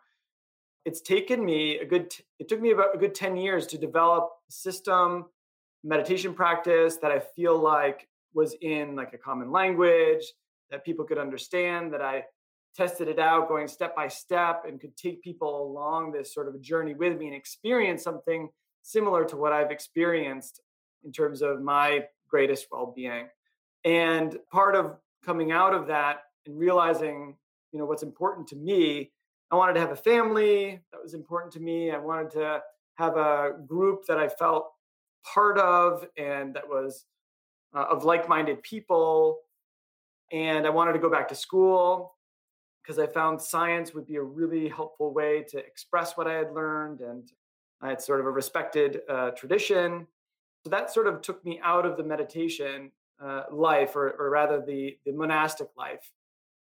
It's 0.85 1.01
taken 1.01 1.43
me 1.43 1.77
a 1.77 1.85
good, 1.85 2.09
t- 2.09 2.23
it 2.39 2.47
took 2.47 2.61
me 2.61 2.71
about 2.71 2.95
a 2.95 2.97
good 2.97 3.13
10 3.13 3.35
years 3.37 3.67
to 3.67 3.77
develop 3.77 4.29
a 4.49 4.51
system, 4.51 5.25
meditation 5.83 6.33
practice 6.33 6.97
that 6.97 7.11
I 7.11 7.19
feel 7.19 7.57
like 7.57 8.07
was 8.33 8.55
in 8.61 8.95
like 8.95 9.13
a 9.13 9.17
common 9.17 9.51
language 9.51 10.23
that 10.71 10.85
people 10.85 11.05
could 11.05 11.17
understand, 11.17 11.93
that 11.93 12.01
I 12.01 12.23
tested 12.75 13.07
it 13.07 13.19
out 13.19 13.49
going 13.49 13.67
step 13.67 13.95
by 13.95 14.07
step 14.07 14.63
and 14.67 14.79
could 14.79 14.95
take 14.95 15.21
people 15.21 15.63
along 15.63 16.11
this 16.11 16.33
sort 16.33 16.47
of 16.47 16.61
journey 16.61 16.93
with 16.93 17.17
me 17.17 17.27
and 17.27 17.35
experience 17.35 18.03
something 18.03 18.49
similar 18.81 19.25
to 19.25 19.37
what 19.37 19.51
I've 19.51 19.71
experienced 19.71 20.61
in 21.03 21.11
terms 21.11 21.41
of 21.41 21.61
my 21.61 22.05
greatest 22.29 22.67
well-being. 22.71 23.27
And 23.83 24.37
part 24.51 24.75
of 24.75 24.95
coming 25.25 25.51
out 25.51 25.73
of 25.73 25.87
that 25.87 26.21
and 26.45 26.57
realizing, 26.57 27.35
you 27.71 27.79
know, 27.79 27.85
what's 27.85 28.03
important 28.03 28.47
to 28.49 28.55
me, 28.55 29.11
I 29.51 29.55
wanted 29.55 29.73
to 29.73 29.81
have 29.81 29.91
a 29.91 29.95
family 29.95 30.79
that 30.91 31.01
was 31.03 31.13
important 31.13 31.51
to 31.53 31.59
me. 31.59 31.91
I 31.91 31.97
wanted 31.97 32.31
to 32.31 32.61
have 32.95 33.17
a 33.17 33.51
group 33.67 34.05
that 34.07 34.17
I 34.17 34.29
felt 34.29 34.71
part 35.33 35.57
of 35.57 36.07
and 36.17 36.53
that 36.55 36.67
was 36.67 37.05
uh, 37.75 37.85
of 37.89 38.05
like-minded 38.05 38.63
people 38.63 39.39
and 40.31 40.65
I 40.65 40.69
wanted 40.69 40.93
to 40.93 40.99
go 40.99 41.09
back 41.09 41.27
to 41.29 41.35
school 41.35 42.15
because 42.81 42.97
I 42.97 43.07
found 43.07 43.41
science 43.41 43.93
would 43.93 44.07
be 44.07 44.15
a 44.15 44.23
really 44.23 44.67
helpful 44.67 45.13
way 45.13 45.45
to 45.49 45.57
express 45.57 46.17
what 46.17 46.27
I 46.27 46.33
had 46.33 46.53
learned, 46.53 47.01
and 47.01 47.31
I 47.81 47.89
had 47.89 48.01
sort 48.01 48.19
of 48.19 48.25
a 48.25 48.31
respected 48.31 49.01
uh, 49.09 49.31
tradition. 49.31 50.07
So 50.63 50.69
that 50.69 50.91
sort 50.91 51.07
of 51.07 51.21
took 51.21 51.43
me 51.45 51.59
out 51.63 51.85
of 51.85 51.97
the 51.97 52.03
meditation 52.03 52.91
uh, 53.23 53.43
life, 53.51 53.95
or, 53.95 54.11
or 54.11 54.29
rather 54.29 54.61
the, 54.65 54.97
the 55.05 55.11
monastic 55.11 55.67
life, 55.77 56.11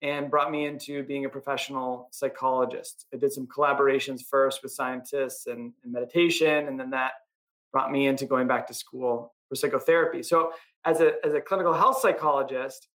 and 0.01 0.29
brought 0.29 0.51
me 0.51 0.65
into 0.65 1.03
being 1.03 1.25
a 1.25 1.29
professional 1.29 2.09
psychologist. 2.11 3.07
I 3.13 3.17
did 3.17 3.31
some 3.31 3.47
collaborations 3.47 4.21
first 4.29 4.61
with 4.61 4.71
scientists 4.71 5.47
and, 5.47 5.73
and 5.83 5.91
meditation, 5.91 6.67
and 6.67 6.79
then 6.79 6.91
that 6.91 7.13
brought 7.71 7.91
me 7.91 8.05
into 8.05 8.25
going 8.25 8.47
back 8.47 8.67
to 8.67 8.73
school 8.73 9.33
for 9.49 9.55
psychotherapy. 9.55 10.21
So 10.21 10.51
as 10.85 10.99
a, 10.99 11.13
as 11.25 11.33
a 11.33 11.41
clinical 11.41 11.73
health 11.73 11.99
psychologist, 11.99 12.87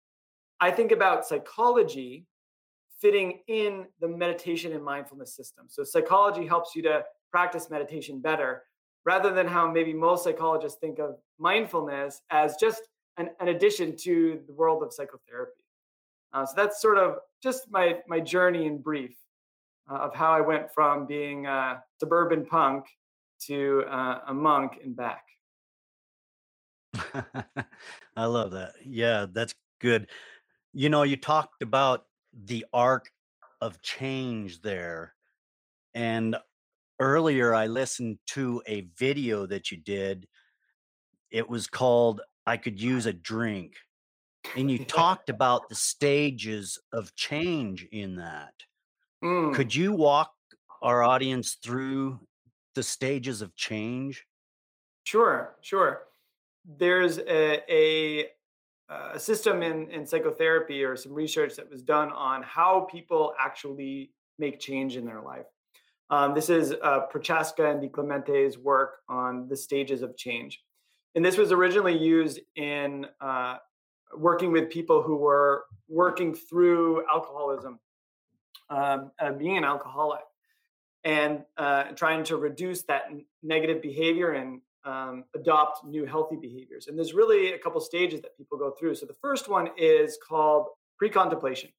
I 0.61 0.71
think 0.71 0.93
about 0.93 1.27
psychology 1.27 2.27
fitting 3.01 3.41
in 3.47 3.87
the 4.01 4.09
meditation 4.09 4.73
and 4.73 4.85
mindfulness 4.85 5.35
system. 5.35 5.67
So 5.69 5.85
psychology 5.85 6.47
helps 6.47 6.75
you 6.75 6.83
to 6.83 7.05
practice 7.31 7.71
meditation 7.71 8.21
better 8.21 8.65
rather 9.05 9.33
than 9.33 9.47
how 9.47 9.71
maybe 9.71 9.93
most 9.93 10.25
psychologists 10.25 10.79
think 10.81 10.99
of 10.99 11.17
mindfulness 11.39 12.23
as 12.31 12.57
just 12.57 12.83
an, 13.17 13.31
an 13.41 13.49
addition 13.49 13.97
to 13.97 14.41
the 14.47 14.53
world 14.53 14.83
of 14.83 14.93
psychotherapy. 14.93 15.53
Uh, 16.33 16.45
so 16.45 16.53
that's 16.57 16.83
sort 16.83 16.99
of 16.99 17.19
just 17.43 17.71
my 17.71 18.01
my 18.07 18.21
journey 18.21 18.67
in 18.67 18.79
brief 18.79 19.17
uh, 19.91 19.95
of 19.95 20.15
how 20.15 20.33
I 20.33 20.41
went 20.41 20.71
from 20.75 21.07
being 21.07 21.47
a 21.47 21.83
suburban 21.99 22.45
punk 22.45 22.85
to 23.47 23.85
uh, 23.89 24.21
a 24.27 24.35
monk 24.35 24.81
and 24.85 24.95
back. 24.95 25.25
I 28.17 28.25
love 28.25 28.51
that. 28.51 28.73
Yeah, 28.85 29.27
that's 29.33 29.55
good. 29.81 30.09
You 30.73 30.89
know, 30.89 31.03
you 31.03 31.17
talked 31.17 31.63
about 31.63 32.07
the 32.33 32.67
arc 32.73 33.11
of 33.61 33.83
change 33.83 34.61
there. 34.61 35.15
And 35.95 36.37
earlier 37.01 37.55
I 37.55 37.67
listened 37.67 38.19
to 38.29 38.63
a 38.67 38.83
video 38.97 39.47
that 39.47 39.71
you 39.71 39.79
did. 39.79 40.29
It 41.31 41.49
was 41.49 41.67
called 41.67 42.21
I 42.47 42.57
Could 42.57 42.81
Use 42.81 43.07
a 43.07 43.13
Drink. 43.13 43.75
And 44.57 44.71
you 44.71 44.85
talked 44.85 45.29
about 45.29 45.69
the 45.69 45.75
stages 45.75 46.79
of 46.93 47.15
change 47.15 47.85
in 47.93 48.17
that. 48.17 48.55
Mm, 49.23 49.55
Could 49.55 49.75
you 49.75 49.93
walk 49.93 50.33
our 50.83 51.03
audience 51.03 51.55
through 51.55 52.21
the 52.75 52.83
stages 52.83 53.43
of 53.43 53.55
change? 53.57 54.27
sure, 55.05 55.57
sure. 55.61 56.05
There's 56.65 57.19
a, 57.19 57.63
a 57.73 58.29
a 58.89 59.19
system 59.19 59.63
in, 59.63 59.91
in 59.91 60.07
psychotherapy 60.07 60.83
or 60.83 60.97
some 60.97 61.13
research 61.13 61.57
that 61.57 61.71
was 61.71 61.83
done 61.83 62.11
on 62.13 62.43
how 62.43 62.89
people 62.91 63.35
actually 63.39 64.11
make 64.39 64.59
change 64.59 64.97
in 64.97 65.05
their 65.05 65.21
life. 65.21 65.47
Um, 66.11 66.35
this 66.35 66.49
is 66.49 66.75
uh, 66.83 67.01
Prochaska 67.01 67.71
and 67.71 67.83
Di 67.83 67.89
Clemente's 67.89 68.57
work 68.57 69.01
on 69.09 69.47
the 69.49 69.57
stages 69.57 70.01
of 70.01 70.17
change. 70.17 70.63
And 71.15 71.25
this 71.25 71.37
was 71.37 71.53
originally 71.53 71.97
used 71.97 72.41
in 72.57 73.07
uh, 73.21 73.57
working 74.17 74.53
with 74.53 74.71
people 74.71 75.03
who 75.03 75.17
were 75.17 75.65
working 75.89 76.35
through 76.35 77.05
alcoholism, 77.13 77.79
um, 78.71 79.11
uh, 79.19 79.33
being 79.33 79.59
an 79.59 79.65
alcoholic, 79.65 80.21
and 81.05 81.45
uh, 81.57 81.85
trying 81.95 82.25
to 82.25 82.37
reduce 82.37 82.83
that 82.85 83.05
negative 83.43 83.83
behavior 83.83 84.33
and 84.33 84.61
um, 84.89 85.25
adopt 85.35 85.85
new 85.85 86.07
healthy 86.07 86.37
behaviors. 86.37 86.87
And 86.87 86.97
there's 86.97 87.13
really 87.13 87.53
a 87.53 87.59
couple 87.59 87.81
stages 87.81 88.23
that 88.23 88.37
people 88.37 88.57
go 88.57 88.71
through. 88.79 88.95
So 88.95 89.07
the 89.07 89.17
first 89.21 89.49
one 89.49 89.69
is 89.77 90.19
called 90.27 90.69
pre-contemplation. 90.97 91.71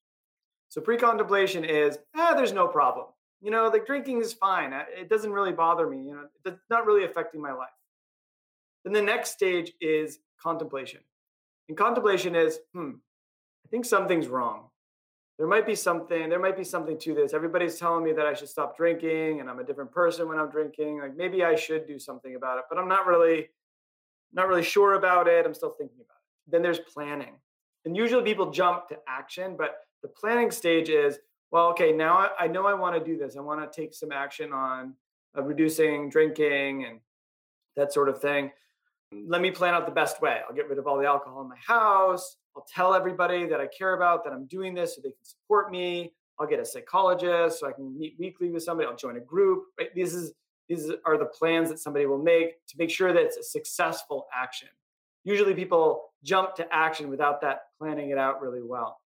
So 0.70 0.80
pre-contemplation 0.80 1.63
is, 1.63 1.98
ah, 2.16 2.34
there's 2.36 2.54
no 2.54 2.68
problem. 2.68 3.08
You 3.42 3.51
know, 3.51 3.68
like 3.68 3.88
drinking 3.88 4.22
is 4.22 4.34
fine. 4.34 4.74
It 4.74 5.10
doesn't 5.10 5.32
really 5.32 5.54
bother 5.54 5.89
me. 5.89 5.98
You 5.98 6.13
know, 6.13 6.25
it's 6.46 6.60
not 6.70 6.86
really 6.86 7.06
affecting 7.06 7.42
my 7.42 7.51
life. 7.51 7.70
Then 8.84 8.94
the 8.94 9.01
next 9.01 9.32
stage 9.32 9.72
is 9.82 10.20
contemplation. 10.42 11.01
And 11.68 11.78
contemplation 11.78 12.36
is, 12.36 12.60
hmm, 12.74 12.92
I 13.66 13.68
think 13.72 13.86
something's 13.86 14.28
wrong 14.28 14.69
there 15.39 15.48
might 15.48 15.65
be 15.65 15.74
something 15.74 16.29
there 16.29 16.38
might 16.38 16.58
be 16.58 16.65
something 16.65 17.00
to 17.00 17.15
this. 17.15 17.34
Everybody's 17.34 17.79
telling 17.79 18.03
me 18.03 18.12
that 18.12 18.27
i 18.27 18.34
should 18.34 18.50
stop 18.50 18.77
drinking 18.77 19.39
and 19.39 19.50
i'm 19.50 19.60
a 19.60 19.63
different 19.63 19.91
person 19.91 20.27
when 20.27 20.38
i'm 20.38 20.51
drinking. 20.51 21.00
Like 21.00 21.15
maybe 21.15 21.43
i 21.43 21.55
should 21.55 21.88
do 21.88 21.98
something 21.98 22.36
about 22.36 22.60
it 22.60 22.65
but 22.69 22.77
i'm 22.77 22.89
not 22.89 23.08
really 23.08 23.50
not 24.31 24.48
really 24.48 24.62
sure 24.62 24.93
about 24.93 25.27
it. 25.27 25.46
I'm 25.46 25.55
still 25.55 25.74
thinking 25.75 25.98
about 26.01 26.17
it. 26.17 26.51
Then 26.51 26.62
there's 26.62 26.77
planning. 26.77 27.34
And 27.86 27.98
usually 27.98 28.24
people 28.24 28.51
jump 28.51 28.89
to 28.89 28.98
action 29.08 29.55
but 29.58 29.77
the 30.03 30.10
planning 30.10 30.51
stage 30.51 30.89
is 30.89 31.17
well 31.51 31.67
okay 31.67 31.91
now 31.91 32.17
i, 32.17 32.29
I 32.41 32.48
know 32.48 32.67
i 32.67 32.74
want 32.74 32.93
to 33.00 33.12
do 33.12 33.17
this. 33.17 33.38
I 33.38 33.39
want 33.39 33.60
to 33.62 33.81
take 33.81 33.93
some 33.93 34.12
action 34.12 34.51
on 34.51 34.93
uh, 35.38 35.41
reducing 35.41 36.10
drinking 36.10 36.86
and 36.86 37.00
that 37.77 37.93
sort 37.93 38.10
of 38.10 38.19
thing. 38.22 38.51
Let 39.13 39.41
me 39.41 39.51
plan 39.51 39.74
out 39.74 39.86
the 39.86 39.91
best 39.91 40.22
way. 40.22 40.41
I'll 40.48 40.55
get 40.55 40.67
rid 40.67 40.77
of 40.77 40.86
all 40.86 41.00
the 41.00 41.08
alcohol 41.08 41.41
in 41.41 41.48
my 41.48 41.58
house 41.65 42.36
I'll 42.60 42.66
tell 42.68 42.94
everybody 42.94 43.46
that 43.46 43.62
I 43.62 43.68
care 43.68 43.94
about 43.94 44.25
that 44.25 44.34
I'm 44.34 44.46
doing 44.46 44.74
this 44.74 44.96
so 44.96 45.01
they 45.01 45.12
can 45.12 45.24
support 45.24 45.72
me. 45.72 46.12
I'll 46.38 46.48
get 46.48 46.60
a 46.60 46.66
psychologist 46.66 47.58
so 47.58 47.68
I 47.68 47.72
can 47.72 47.98
meet 47.98 48.16
weekly 48.20 48.50
with 48.50 48.63
somebody. 48.63 48.86
I'll 48.86 48.98
join 48.98 49.16
a 49.16 49.22
group. 49.22 49.63
Right? 49.80 49.96
These 49.96 50.13
is 50.13 50.34
these 50.68 50.92
are 51.06 51.18
the 51.18 51.25
plans 51.25 51.70
that 51.70 51.80
somebody 51.80 52.06
will 52.06 52.22
make 52.22 52.66
to 52.68 52.75
make 52.78 52.89
sure 52.89 53.13
that 53.13 53.22
it's 53.22 53.38
a 53.38 53.44
successful 53.44 54.28
action. 54.36 54.68
Usually 55.24 55.54
people 55.54 56.04
jump 56.24 56.56
to 56.56 56.68
action 56.70 57.10
without 57.10 57.39
that 57.42 57.62
planning 57.80 58.10
it 58.10 58.18
out 58.18 58.42
really 58.42 58.62
well. 58.62 59.00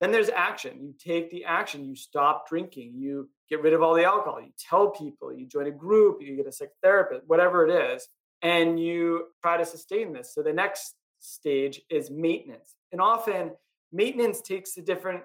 Then 0.00 0.12
there's 0.12 0.30
action. 0.30 0.78
You 0.80 0.94
take 0.96 1.28
the 1.30 1.44
action. 1.44 1.84
You 1.84 1.96
stop 1.96 2.48
drinking. 2.48 2.94
You 2.96 3.28
get 3.48 3.62
rid 3.62 3.72
of 3.72 3.82
all 3.82 3.94
the 3.94 4.04
alcohol. 4.04 4.40
You 4.40 4.52
tell 4.56 4.90
people. 4.90 5.32
You 5.32 5.46
join 5.46 5.66
a 5.66 5.72
group. 5.72 6.22
You 6.22 6.36
get 6.36 6.46
a 6.46 6.50
psychotherapist, 6.50 7.22
whatever 7.26 7.66
it 7.66 7.92
is, 7.92 8.08
and 8.42 8.78
you 8.78 9.26
try 9.42 9.56
to 9.56 9.66
sustain 9.66 10.12
this. 10.12 10.32
So 10.32 10.42
the 10.42 10.52
next 10.52 10.94
stage 11.20 11.82
is 11.90 12.10
maintenance. 12.10 12.76
And 12.92 13.00
often 13.00 13.52
maintenance 13.92 14.40
takes 14.40 14.76
a 14.76 14.82
different 14.82 15.22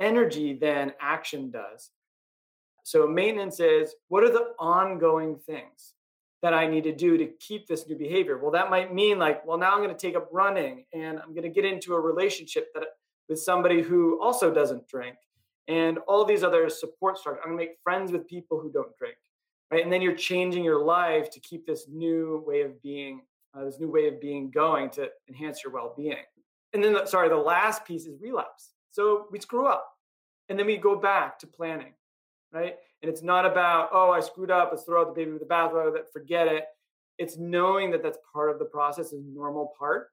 energy 0.00 0.54
than 0.54 0.92
action 1.00 1.50
does. 1.50 1.90
So 2.84 3.06
maintenance 3.06 3.60
is 3.60 3.94
what 4.08 4.24
are 4.24 4.32
the 4.32 4.54
ongoing 4.58 5.36
things 5.36 5.94
that 6.40 6.54
I 6.54 6.66
need 6.66 6.84
to 6.84 6.94
do 6.94 7.18
to 7.18 7.26
keep 7.40 7.66
this 7.66 7.88
new 7.88 7.96
behavior? 7.96 8.38
Well, 8.38 8.52
that 8.52 8.70
might 8.70 8.94
mean 8.94 9.18
like, 9.18 9.44
well, 9.44 9.58
now 9.58 9.72
I'm 9.72 9.82
going 9.82 9.94
to 9.94 10.06
take 10.06 10.16
up 10.16 10.28
running 10.32 10.84
and 10.94 11.18
I'm 11.18 11.34
going 11.34 11.42
to 11.42 11.48
get 11.48 11.64
into 11.64 11.94
a 11.94 12.00
relationship 12.00 12.68
that 12.74 12.84
with 13.28 13.40
somebody 13.40 13.82
who 13.82 14.20
also 14.22 14.52
doesn't 14.52 14.88
drink 14.88 15.16
and 15.66 15.98
all 16.08 16.24
these 16.24 16.42
other 16.42 16.68
support 16.70 17.18
structures. 17.18 17.42
I'm 17.44 17.50
going 17.52 17.58
to 17.58 17.70
make 17.70 17.76
friends 17.84 18.10
with 18.10 18.26
people 18.26 18.58
who 18.60 18.72
don't 18.72 18.96
drink. 18.96 19.16
Right. 19.70 19.82
And 19.82 19.92
then 19.92 20.00
you're 20.00 20.14
changing 20.14 20.64
your 20.64 20.82
life 20.82 21.30
to 21.30 21.40
keep 21.40 21.66
this 21.66 21.88
new 21.88 22.42
way 22.46 22.62
of 22.62 22.80
being 22.82 23.20
uh, 23.54 23.64
this 23.64 23.78
new 23.80 23.90
way 23.90 24.08
of 24.08 24.20
being 24.20 24.50
going 24.50 24.90
to 24.90 25.08
enhance 25.28 25.62
your 25.64 25.72
well-being. 25.72 26.16
And 26.72 26.84
then 26.84 26.92
the, 26.92 27.06
sorry 27.06 27.28
the 27.28 27.36
last 27.36 27.84
piece 27.84 28.06
is 28.06 28.20
relapse. 28.20 28.72
So 28.90 29.26
we 29.30 29.40
screw 29.40 29.66
up 29.66 29.88
and 30.48 30.58
then 30.58 30.66
we 30.66 30.76
go 30.76 30.96
back 30.96 31.38
to 31.40 31.46
planning 31.46 31.92
right? 32.52 32.76
And 33.02 33.10
it's 33.10 33.22
not 33.22 33.46
about 33.46 33.90
oh 33.92 34.10
i 34.10 34.20
screwed 34.20 34.50
up 34.50 34.70
let's 34.70 34.84
throw 34.84 35.00
out 35.00 35.14
the 35.14 35.20
baby 35.20 35.32
with 35.32 35.40
the 35.40 35.46
bathwater 35.46 35.92
forget 36.12 36.48
it. 36.48 36.64
It's 37.18 37.36
knowing 37.36 37.90
that 37.90 38.02
that's 38.02 38.18
part 38.32 38.50
of 38.50 38.58
the 38.58 38.64
process 38.64 39.12
a 39.12 39.20
normal 39.20 39.72
part 39.78 40.08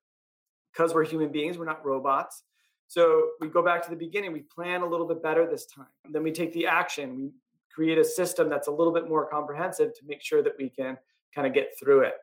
because 0.72 0.94
we're 0.94 1.06
human 1.06 1.32
beings 1.32 1.58
we're 1.58 1.66
not 1.66 1.86
robots. 1.86 2.44
So 2.88 3.30
we 3.42 3.48
go 3.48 3.64
back 3.64 3.84
to 3.86 3.90
the 3.90 3.96
beginning, 3.96 4.32
we 4.32 4.42
plan 4.42 4.82
a 4.82 4.86
little 4.86 5.08
bit 5.08 5.24
better 5.24 5.50
this 5.50 5.66
time. 5.66 5.88
Then 6.12 6.22
we 6.22 6.32
take 6.32 6.54
the 6.54 6.68
action, 6.68 7.16
we 7.16 7.32
create 7.74 7.98
a 7.98 8.06
system 8.06 8.48
that's 8.48 8.68
a 8.68 8.72
little 8.72 8.94
bit 8.94 9.10
more 9.10 9.28
comprehensive 9.28 9.94
to 9.96 10.02
make 10.06 10.22
sure 10.22 10.44
that 10.44 10.54
we 10.60 10.70
can 10.70 10.98
kind 11.34 11.48
of 11.48 11.54
get 11.54 11.72
through 11.80 12.02
it. 12.02 12.14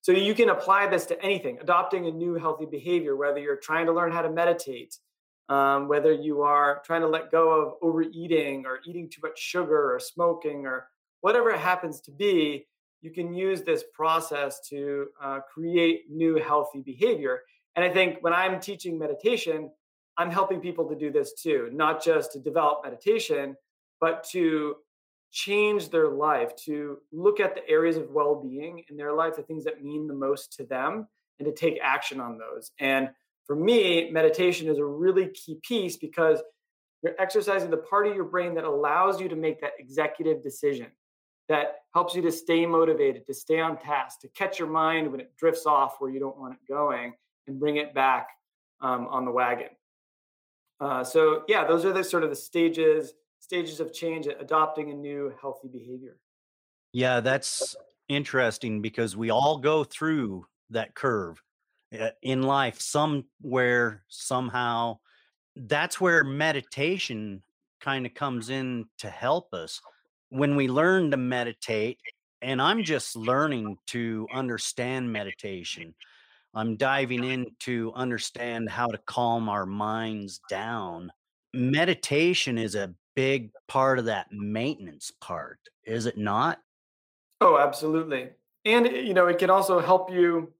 So 0.00 0.12
you 0.12 0.34
can 0.34 0.50
apply 0.50 0.86
this 0.86 1.06
to 1.06 1.22
anything, 1.22 1.58
adopting 1.60 2.06
a 2.06 2.10
new 2.10 2.34
healthy 2.34 2.66
behavior, 2.66 3.16
whether 3.16 3.40
you're 3.40 3.56
trying 3.56 3.86
to 3.86 3.92
learn 3.92 4.12
how 4.12 4.22
to 4.22 4.30
meditate, 4.30 4.96
um, 5.48 5.88
whether 5.88 6.12
you 6.12 6.42
are 6.42 6.80
trying 6.84 7.00
to 7.00 7.08
let 7.08 7.30
go 7.30 7.50
of 7.50 7.74
overeating 7.82 8.64
or 8.64 8.80
eating 8.86 9.10
too 9.10 9.20
much 9.22 9.38
sugar 9.38 9.94
or 9.94 9.98
smoking 9.98 10.66
or 10.66 10.88
whatever 11.20 11.50
it 11.50 11.58
happens 11.58 12.00
to 12.02 12.10
be, 12.12 12.66
you 13.00 13.10
can 13.10 13.34
use 13.34 13.62
this 13.62 13.84
process 13.94 14.60
to 14.68 15.06
uh, 15.22 15.40
create 15.52 16.10
new 16.10 16.36
healthy 16.36 16.80
behavior. 16.80 17.42
And 17.76 17.84
I 17.84 17.90
think 17.90 18.18
when 18.20 18.32
I'm 18.32 18.60
teaching 18.60 18.98
meditation, 18.98 19.70
I'm 20.16 20.30
helping 20.30 20.60
people 20.60 20.88
to 20.88 20.96
do 20.96 21.12
this 21.12 21.32
too, 21.34 21.70
not 21.72 22.02
just 22.02 22.32
to 22.32 22.40
develop 22.40 22.80
meditation, 22.84 23.56
but 24.00 24.24
to 24.30 24.76
change 25.30 25.90
their 25.90 26.08
life, 26.08 26.54
to 26.64 26.98
look 27.12 27.40
at 27.40 27.54
the 27.54 27.68
areas 27.68 27.96
of 27.96 28.10
well 28.10 28.34
being 28.34 28.82
in 28.88 28.96
their 28.96 29.12
life, 29.12 29.36
the 29.36 29.42
things 29.42 29.64
that 29.64 29.82
mean 29.82 30.06
the 30.06 30.14
most 30.14 30.52
to 30.54 30.64
them, 30.64 31.06
and 31.38 31.46
to 31.46 31.52
take 31.52 31.78
action 31.82 32.20
on 32.20 32.38
those. 32.38 32.70
And 32.78 33.10
for 33.46 33.56
me, 33.56 34.10
meditation 34.10 34.68
is 34.68 34.78
a 34.78 34.84
really 34.84 35.28
key 35.28 35.58
piece 35.62 35.96
because 35.96 36.42
you're 37.02 37.14
exercising 37.18 37.70
the 37.70 37.76
part 37.76 38.06
of 38.06 38.14
your 38.14 38.24
brain 38.24 38.54
that 38.54 38.64
allows 38.64 39.20
you 39.20 39.28
to 39.28 39.36
make 39.36 39.60
that 39.60 39.72
executive 39.78 40.42
decision, 40.42 40.88
that 41.48 41.76
helps 41.94 42.14
you 42.14 42.22
to 42.22 42.32
stay 42.32 42.66
motivated, 42.66 43.26
to 43.26 43.34
stay 43.34 43.60
on 43.60 43.78
task, 43.78 44.20
to 44.20 44.28
catch 44.28 44.58
your 44.58 44.68
mind 44.68 45.10
when 45.10 45.20
it 45.20 45.32
drifts 45.38 45.64
off 45.64 45.96
where 45.98 46.10
you 46.10 46.20
don't 46.20 46.38
want 46.38 46.54
it 46.54 46.60
going, 46.68 47.14
and 47.46 47.58
bring 47.58 47.76
it 47.76 47.94
back 47.94 48.28
um, 48.80 49.06
on 49.08 49.24
the 49.24 49.30
wagon. 49.30 49.68
Uh, 50.80 51.02
so 51.02 51.42
yeah, 51.48 51.64
those 51.64 51.84
are 51.84 51.92
the 51.92 52.04
sort 52.04 52.22
of 52.22 52.30
the 52.30 52.36
stages 52.36 53.12
stages 53.40 53.80
of 53.80 53.92
change 53.92 54.26
adopting 54.26 54.90
a 54.90 54.94
new 54.94 55.32
healthy 55.40 55.68
behavior. 55.68 56.16
Yeah, 56.92 57.20
that's 57.20 57.76
interesting 58.08 58.80
because 58.80 59.16
we 59.16 59.30
all 59.30 59.58
go 59.58 59.84
through 59.84 60.46
that 60.70 60.94
curve 60.94 61.42
eh, 61.92 62.10
in 62.22 62.42
life 62.42 62.80
somewhere 62.80 64.04
somehow. 64.08 64.98
That's 65.56 66.00
where 66.00 66.24
meditation 66.24 67.42
kind 67.80 68.06
of 68.06 68.14
comes 68.14 68.50
in 68.50 68.86
to 68.98 69.10
help 69.10 69.52
us. 69.52 69.80
When 70.30 70.56
we 70.56 70.68
learn 70.68 71.10
to 71.10 71.16
meditate 71.16 71.98
and 72.42 72.62
i'm 72.62 72.82
just 72.82 73.16
learning 73.16 73.76
to 73.86 74.26
understand 74.32 75.12
meditation 75.12 75.94
i'm 76.54 76.76
diving 76.76 77.24
in 77.24 77.46
to 77.60 77.92
understand 77.94 78.68
how 78.68 78.86
to 78.86 78.98
calm 79.06 79.48
our 79.48 79.66
minds 79.66 80.40
down. 80.48 81.12
Meditation 81.54 82.58
is 82.58 82.74
a 82.74 82.94
big 83.18 83.50
part 83.66 83.98
of 83.98 84.04
that 84.04 84.30
maintenance 84.30 85.10
part, 85.20 85.58
is 85.84 86.06
it 86.06 86.16
not? 86.16 86.60
Oh, 87.40 87.58
absolutely. 87.58 88.30
And 88.64 88.86
you 88.86 89.12
know, 89.12 89.26
it 89.26 89.40
can 89.40 89.50
also 89.50 89.80
help 89.80 90.12
you 90.12 90.52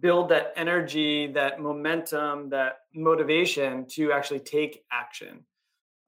build 0.00 0.28
that 0.30 0.52
energy, 0.56 1.28
that 1.28 1.60
momentum, 1.60 2.50
that 2.50 2.78
motivation 2.92 3.86
to 3.90 4.10
actually 4.10 4.40
take 4.40 4.82
action. 4.90 5.44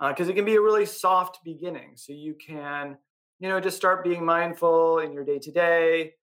Because 0.00 0.26
uh, 0.26 0.32
it 0.32 0.34
can 0.34 0.44
be 0.44 0.56
a 0.56 0.60
really 0.60 0.86
soft 0.86 1.38
beginning. 1.44 1.92
So 1.94 2.12
you 2.12 2.34
can, 2.34 2.96
you 3.38 3.48
know, 3.48 3.60
just 3.60 3.76
start 3.76 4.02
being 4.02 4.24
mindful 4.24 4.98
in 4.98 5.12
your 5.12 5.24
day 5.24 5.38
to 5.38 5.52
day, 5.52 6.14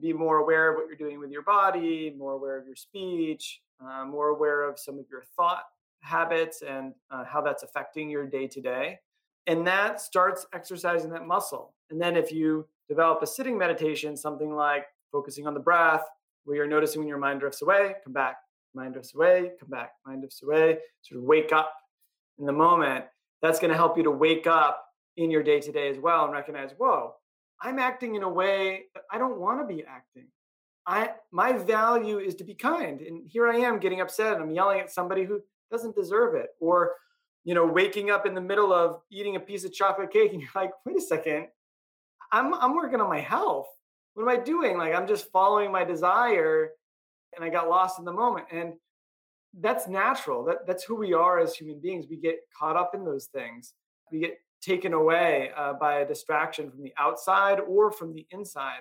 be 0.00 0.12
more 0.12 0.36
aware 0.36 0.70
of 0.70 0.76
what 0.76 0.86
you're 0.86 1.08
doing 1.08 1.18
with 1.18 1.32
your 1.32 1.42
body, 1.42 2.14
more 2.16 2.34
aware 2.34 2.60
of 2.60 2.64
your 2.64 2.76
speech, 2.76 3.60
uh, 3.84 4.04
more 4.04 4.28
aware 4.28 4.62
of 4.62 4.78
some 4.78 5.00
of 5.00 5.06
your 5.10 5.24
thought 5.34 5.64
habits 6.04 6.62
and 6.62 6.94
uh, 7.10 7.24
how 7.24 7.40
that's 7.40 7.62
affecting 7.62 8.08
your 8.08 8.26
day 8.26 8.46
to 8.46 8.60
day. 8.60 8.98
And 9.46 9.66
that 9.66 10.00
starts 10.00 10.46
exercising 10.54 11.10
that 11.10 11.26
muscle. 11.26 11.74
And 11.90 12.00
then 12.00 12.16
if 12.16 12.32
you 12.32 12.66
develop 12.88 13.22
a 13.22 13.26
sitting 13.26 13.58
meditation, 13.58 14.16
something 14.16 14.54
like 14.54 14.86
focusing 15.12 15.46
on 15.46 15.54
the 15.54 15.60
breath, 15.60 16.04
where 16.44 16.56
you're 16.56 16.66
noticing 16.66 17.00
when 17.00 17.08
your 17.08 17.18
mind 17.18 17.40
drifts 17.40 17.62
away, 17.62 17.94
come 18.04 18.12
back, 18.12 18.36
mind 18.74 18.92
drifts 18.92 19.14
away, 19.14 19.52
come 19.58 19.70
back, 19.70 19.92
mind 20.06 20.20
drifts 20.20 20.42
away, 20.42 20.78
sort 21.02 21.18
of 21.20 21.24
wake 21.24 21.52
up 21.52 21.72
in 22.38 22.46
the 22.46 22.52
moment, 22.52 23.04
that's 23.42 23.60
going 23.60 23.70
to 23.70 23.76
help 23.76 23.96
you 23.96 24.02
to 24.02 24.10
wake 24.10 24.46
up 24.46 24.84
in 25.16 25.30
your 25.30 25.42
day 25.42 25.60
to 25.60 25.72
day 25.72 25.88
as 25.88 25.98
well 25.98 26.24
and 26.24 26.32
recognize, 26.32 26.70
whoa, 26.76 27.14
I'm 27.60 27.78
acting 27.78 28.14
in 28.14 28.22
a 28.22 28.28
way 28.28 28.84
that 28.94 29.04
I 29.10 29.18
don't 29.18 29.38
want 29.38 29.60
to 29.60 29.74
be 29.74 29.84
acting. 29.84 30.26
I 30.86 31.12
my 31.32 31.52
value 31.52 32.18
is 32.18 32.34
to 32.36 32.44
be 32.44 32.54
kind. 32.54 33.00
And 33.00 33.22
here 33.26 33.48
I 33.48 33.56
am 33.56 33.78
getting 33.78 34.00
upset 34.00 34.34
and 34.34 34.42
I'm 34.42 34.50
yelling 34.50 34.80
at 34.80 34.90
somebody 34.90 35.24
who 35.24 35.40
doesn't 35.70 35.96
deserve 35.96 36.34
it. 36.34 36.50
Or, 36.60 36.92
you 37.44 37.54
know, 37.54 37.66
waking 37.66 38.10
up 38.10 38.26
in 38.26 38.34
the 38.34 38.40
middle 38.40 38.72
of 38.72 39.00
eating 39.10 39.36
a 39.36 39.40
piece 39.40 39.64
of 39.64 39.72
chocolate 39.72 40.10
cake 40.10 40.32
and 40.32 40.40
you're 40.40 40.50
like, 40.54 40.70
wait 40.84 40.96
a 40.96 41.00
second, 41.00 41.48
I'm 42.32 42.54
I'm 42.54 42.74
working 42.74 43.00
on 43.00 43.08
my 43.08 43.20
health. 43.20 43.68
What 44.14 44.22
am 44.22 44.28
I 44.28 44.42
doing? 44.42 44.78
Like 44.78 44.94
I'm 44.94 45.06
just 45.06 45.30
following 45.30 45.70
my 45.70 45.84
desire 45.84 46.70
and 47.34 47.44
I 47.44 47.48
got 47.48 47.68
lost 47.68 47.98
in 47.98 48.04
the 48.04 48.12
moment. 48.12 48.46
And 48.52 48.74
that's 49.60 49.86
natural. 49.88 50.44
That 50.44 50.66
that's 50.66 50.84
who 50.84 50.96
we 50.96 51.12
are 51.12 51.38
as 51.38 51.54
human 51.54 51.80
beings. 51.80 52.06
We 52.08 52.16
get 52.16 52.40
caught 52.58 52.76
up 52.76 52.94
in 52.94 53.04
those 53.04 53.26
things. 53.26 53.74
We 54.10 54.20
get 54.20 54.38
taken 54.60 54.94
away 54.94 55.50
uh, 55.56 55.74
by 55.74 56.00
a 56.00 56.08
distraction 56.08 56.70
from 56.70 56.82
the 56.82 56.92
outside 56.98 57.60
or 57.60 57.92
from 57.92 58.14
the 58.14 58.26
inside. 58.30 58.80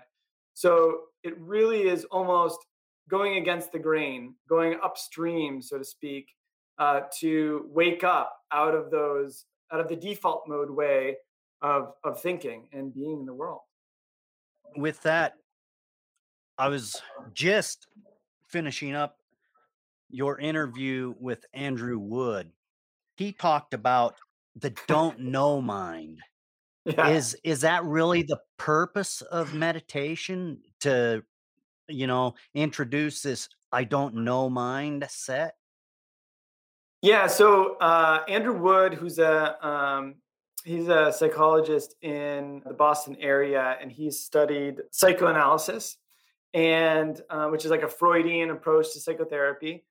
So 0.54 1.02
it 1.24 1.38
really 1.40 1.84
is 1.84 2.06
almost 2.06 2.60
going 3.10 3.38
against 3.38 3.72
the 3.72 3.80
grain, 3.80 4.36
going 4.48 4.78
upstream, 4.82 5.62
so 5.62 5.78
to 5.78 5.84
speak, 5.84 6.30
uh, 6.80 7.02
to 7.20 7.66
wake 7.70 8.04
up 8.04 8.38
out 8.52 8.76
of 8.76 8.92
those 8.92 9.46
out 9.72 9.80
of 9.80 9.88
the 9.88 9.96
default 9.96 10.44
mode 10.48 10.70
way 10.70 11.18
of 11.62 11.94
of 12.04 12.22
thinking 12.22 12.68
and 12.72 12.94
being 12.94 13.20
in 13.20 13.26
the 13.26 13.34
world. 13.34 13.62
With 14.76 15.02
that 15.04 15.34
i 16.58 16.68
was 16.68 17.02
just 17.34 17.88
finishing 18.48 18.96
up 18.96 19.18
your 20.10 20.40
interview 20.40 21.14
with 21.20 21.46
andrew 21.54 21.98
wood. 21.98 22.52
He 23.16 23.32
talked 23.32 23.74
about 23.74 24.16
the 24.56 24.76
don't 24.88 25.20
know 25.20 25.62
mind. 25.62 26.20
Yeah. 26.86 27.08
is 27.08 27.38
is 27.46 27.62
that 27.62 27.86
really 27.86 28.24
the 28.24 28.42
purpose 28.58 29.22
of 29.22 29.54
meditation 29.54 30.60
to 30.82 31.24
you 31.88 32.08
know 32.08 32.36
introduce 32.54 33.22
this 33.22 33.48
i 33.72 33.86
don't 33.86 34.16
know 34.16 34.50
mind 34.50 35.06
set 35.10 35.56
yeah. 37.04 37.28
So 37.28 37.76
uh, 37.76 38.24
Andrew 38.30 38.58
Wood, 38.58 38.94
who's 38.94 39.20
a 39.20 39.64
um, 39.66 40.16
he's 40.64 40.88
a 40.88 41.12
psychologist 41.12 41.96
in 42.02 42.62
the 42.66 42.74
Boston 42.74 43.18
area, 43.20 43.78
and 43.82 43.92
he's 43.92 44.20
studied 44.20 44.82
psychoanalysis, 44.92 45.98
and 46.54 47.22
uh, 47.30 47.48
which 47.48 47.66
is 47.66 47.72
like 47.72 47.84
a 47.84 47.90
Freudian 47.90 48.52
approach 48.52 48.94
to 48.94 49.00
psychotherapy. 49.02 49.84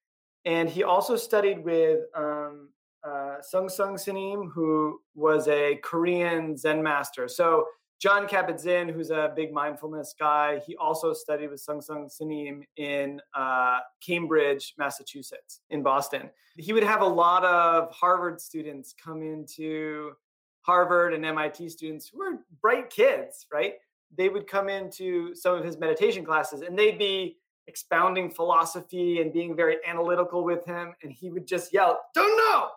And 0.46 0.68
he 0.68 0.82
also 0.82 1.14
studied 1.16 1.62
with 1.62 2.00
um, 2.16 2.70
uh, 3.04 3.36
Seung 3.52 3.70
Sahn 3.70 3.94
Sunim, 3.94 4.50
who 4.50 4.98
was 5.14 5.46
a 5.48 5.76
Korean 5.82 6.56
Zen 6.56 6.82
master. 6.82 7.28
So 7.28 7.66
Jon 8.02 8.26
Kabat-Zinn, 8.26 8.88
who's 8.88 9.10
a 9.10 9.32
big 9.36 9.52
mindfulness 9.52 10.12
guy, 10.18 10.60
he 10.66 10.74
also 10.74 11.12
studied 11.12 11.50
with 11.50 11.64
Seung 11.64 11.80
Sahn 11.80 12.08
Sunim 12.08 12.64
in 12.76 13.20
uh, 13.32 13.78
Cambridge, 14.04 14.74
Massachusetts, 14.76 15.60
in 15.70 15.84
Boston. 15.84 16.28
He 16.56 16.72
would 16.72 16.82
have 16.82 17.00
a 17.00 17.06
lot 17.06 17.44
of 17.44 17.92
Harvard 17.92 18.40
students 18.40 18.92
come 18.92 19.22
into 19.22 20.14
Harvard 20.62 21.14
and 21.14 21.24
MIT 21.24 21.68
students 21.68 22.08
who 22.08 22.18
were 22.18 22.40
bright 22.60 22.90
kids, 22.90 23.46
right? 23.52 23.74
They 24.18 24.28
would 24.28 24.48
come 24.48 24.68
into 24.68 25.32
some 25.36 25.56
of 25.56 25.64
his 25.64 25.78
meditation 25.78 26.24
classes 26.24 26.62
and 26.62 26.76
they'd 26.76 26.98
be 26.98 27.36
expounding 27.68 28.30
philosophy 28.32 29.20
and 29.20 29.32
being 29.32 29.54
very 29.54 29.76
analytical 29.86 30.42
with 30.42 30.64
him. 30.64 30.92
And 31.04 31.12
he 31.12 31.30
would 31.30 31.46
just 31.46 31.72
yell, 31.72 32.00
Don't 32.16 32.36
know, 32.36 32.70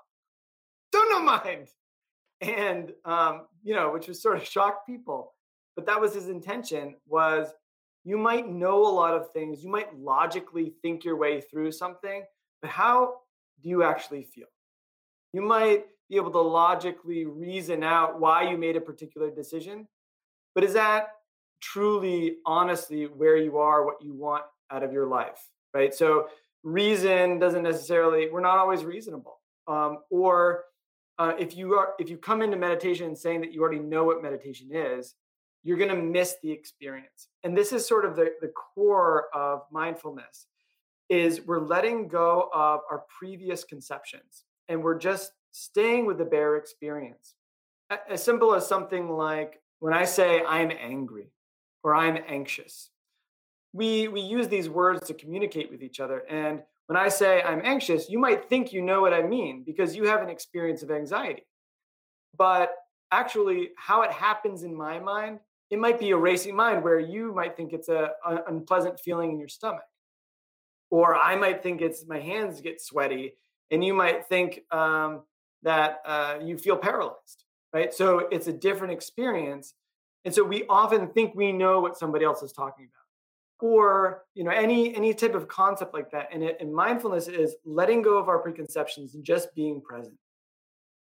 don't 0.92 1.10
know 1.10 1.24
mind 1.24 1.68
and 2.42 2.94
um, 3.06 3.48
you 3.64 3.76
know, 3.76 3.92
which 3.92 4.08
was 4.08 4.22
sort 4.22 4.38
of 4.38 4.46
shocked 4.48 4.88
people. 4.88 5.34
But 5.76 5.86
that 5.88 6.00
was 6.00 6.14
his 6.14 6.30
intention. 6.30 6.96
Was 7.08 7.54
you 8.04 8.18
might 8.18 8.48
know 8.48 8.86
a 8.86 8.88
lot 8.88 9.14
of 9.14 9.32
things, 9.32 9.64
you 9.64 9.70
might 9.70 9.98
logically 9.98 10.74
think 10.82 11.04
your 11.04 11.18
way 11.18 11.42
through 11.42 11.72
something, 11.72 12.24
but 12.62 12.70
how 12.70 13.16
do 13.62 13.70
you 13.70 13.84
actually 13.84 14.24
feel? 14.24 14.46
You 15.34 15.42
might 15.42 15.86
be 16.10 16.16
able 16.16 16.32
to 16.32 16.42
logically 16.42 17.26
reason 17.26 17.84
out 17.84 18.20
why 18.20 18.50
you 18.50 18.58
made 18.58 18.76
a 18.76 18.82
particular 18.82 19.32
decision, 19.32 19.88
but 20.54 20.64
is 20.64 20.74
that 20.74 21.08
truly, 21.62 22.38
honestly, 22.46 23.06
where 23.06 23.38
you 23.38 23.58
are, 23.58 23.86
what 23.86 24.02
you 24.02 24.14
want 24.14 24.44
out 24.72 24.84
of 24.84 24.94
your 24.94 25.08
life, 25.08 25.50
right? 25.74 25.94
So 25.94 26.28
reason 26.64 27.40
doesn't 27.40 27.64
necessarily. 27.64 28.30
We're 28.30 28.42
not 28.42 28.60
always 28.60 28.84
reasonable, 28.84 29.40
um, 29.68 30.00
or 30.12 30.66
uh, 31.18 31.34
if 31.40 31.56
you 31.56 31.74
are 31.76 31.94
if 32.00 32.10
you 32.10 32.18
come 32.18 32.42
into 32.42 32.58
meditation 32.58 33.16
saying 33.16 33.42
that 33.42 33.54
you 33.54 33.62
already 33.62 33.80
know 33.80 34.04
what 34.04 34.22
meditation 34.22 34.70
is 34.72 35.16
you're 35.64 35.78
going 35.78 35.90
to 35.90 35.96
miss 35.96 36.36
the 36.44 36.52
experience 36.52 37.30
and 37.44 37.58
this 37.58 37.72
is 37.72 37.88
sort 37.88 38.06
of 38.06 38.16
the, 38.16 38.34
the 38.42 38.50
core 38.50 39.26
of 39.34 39.62
mindfulness 39.72 40.48
is 41.10 41.42
we're 41.46 41.60
letting 41.60 42.08
go 42.08 42.50
of 42.54 42.82
our 42.90 43.04
previous 43.20 43.64
conceptions 43.64 44.44
and 44.68 44.84
we're 44.84 44.98
just 44.98 45.32
staying 45.52 46.06
with 46.06 46.18
the 46.18 46.26
bare 46.26 46.56
experience. 46.56 47.36
As 48.10 48.24
simple 48.24 48.56
as 48.56 48.68
something 48.68 49.10
like 49.10 49.62
when 49.80 49.94
I 49.94 50.06
say 50.06 50.42
I'm 50.44 50.72
angry 50.72 51.32
or 51.84 51.96
I'm 51.96 52.18
anxious, 52.28 52.90
we, 53.76 54.08
we 54.08 54.22
use 54.22 54.48
these 54.48 54.70
words 54.70 55.06
to 55.08 55.14
communicate 55.14 55.70
with 55.70 55.84
each 55.84 56.00
other. 56.00 56.24
And 56.30 56.62
when 56.88 56.96
I 56.96 57.10
say 57.10 57.44
I'm 57.44 57.62
anxious, 57.64 58.10
you 58.10 58.18
might 58.18 58.48
think 58.48 58.72
you 58.72 58.82
know 58.82 59.02
what 59.02 59.14
I 59.14 59.22
mean 59.22 59.64
because 59.66 59.98
you 59.98 60.06
have 60.06 60.22
an 60.22 60.30
experience 60.30 60.82
of 60.82 60.92
anxiety. 60.92 61.46
But 62.38 62.74
actually, 63.12 63.72
how 63.76 64.04
it 64.04 64.12
happens 64.12 64.64
in 64.64 64.74
my 64.74 65.00
mind, 65.00 65.40
it 65.70 65.78
might 65.78 66.00
be 66.00 66.12
a 66.12 66.18
racing 66.18 66.56
mind 66.56 66.84
where 66.84 67.00
you 67.00 67.34
might 67.34 67.58
think 67.58 67.74
it's 67.74 67.90
a, 67.90 68.12
an 68.26 68.40
unpleasant 68.48 68.98
feeling 69.02 69.32
in 69.32 69.40
your 69.40 69.50
stomach. 69.50 69.84
Or 70.90 71.16
I 71.16 71.36
might 71.36 71.62
think 71.62 71.82
it's 71.82 72.06
my 72.08 72.20
hands 72.20 72.62
get 72.62 72.80
sweaty, 72.80 73.34
and 73.72 73.84
you 73.84 73.94
might 73.94 74.28
think 74.28 74.62
um, 74.72 75.24
that 75.64 76.00
uh, 76.06 76.38
you 76.42 76.58
feel 76.58 76.78
paralyzed, 76.78 77.44
right? 77.74 77.94
So 77.94 78.28
it's 78.32 78.48
a 78.48 78.54
different 78.54 78.94
experience. 78.94 79.74
And 80.24 80.34
so 80.34 80.44
we 80.44 80.64
often 80.70 81.10
think 81.10 81.36
we 81.36 81.52
know 81.52 81.82
what 81.82 81.98
somebody 81.98 82.24
else 82.24 82.42
is 82.42 82.54
talking 82.54 82.86
about 82.86 83.05
or 83.62 84.24
you 84.34 84.44
know 84.44 84.52
any 84.52 84.96
any 84.96 85.14
type 85.14 85.36
of 85.36 85.48
concept 85.48 85.94
like 85.94 86.12
that 86.12 86.30
and, 86.32 86.44
it, 86.44 86.58
and 86.60 86.74
mindfulness 86.74 87.28
is 87.28 87.56
letting 87.66 88.02
go 88.02 88.18
of 88.18 88.28
our 88.28 88.40
preconceptions 88.40 89.16
and 89.16 89.24
just 89.24 89.54
being 89.56 89.82
present. 89.82 90.16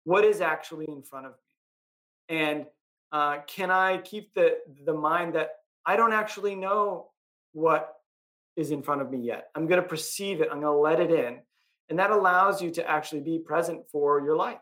What 0.04 0.24
is 0.24 0.40
actually 0.40 0.86
in 0.88 1.02
front 1.02 1.26
of 1.26 1.32
me? 1.32 2.36
And 2.36 2.66
uh, 3.12 3.38
can 3.46 3.70
i 3.70 3.98
keep 3.98 4.34
the 4.34 4.58
the 4.84 4.92
mind 4.92 5.34
that 5.34 5.50
i 5.86 5.96
don't 5.96 6.12
actually 6.12 6.54
know 6.54 7.08
what 7.52 7.94
is 8.56 8.70
in 8.70 8.82
front 8.82 9.00
of 9.00 9.10
me 9.10 9.18
yet. 9.18 9.48
I'm 9.54 9.66
going 9.66 9.80
to 9.80 9.88
perceive 9.88 10.40
it 10.40 10.48
i'm 10.52 10.60
going 10.60 10.74
to 10.74 10.80
let 10.80 11.00
it 11.00 11.10
in 11.10 11.38
and 11.88 11.98
that 11.98 12.10
allows 12.10 12.60
you 12.60 12.70
to 12.72 12.88
actually 12.88 13.20
be 13.20 13.38
present 13.38 13.88
for 13.90 14.20
your 14.20 14.36
life. 14.36 14.58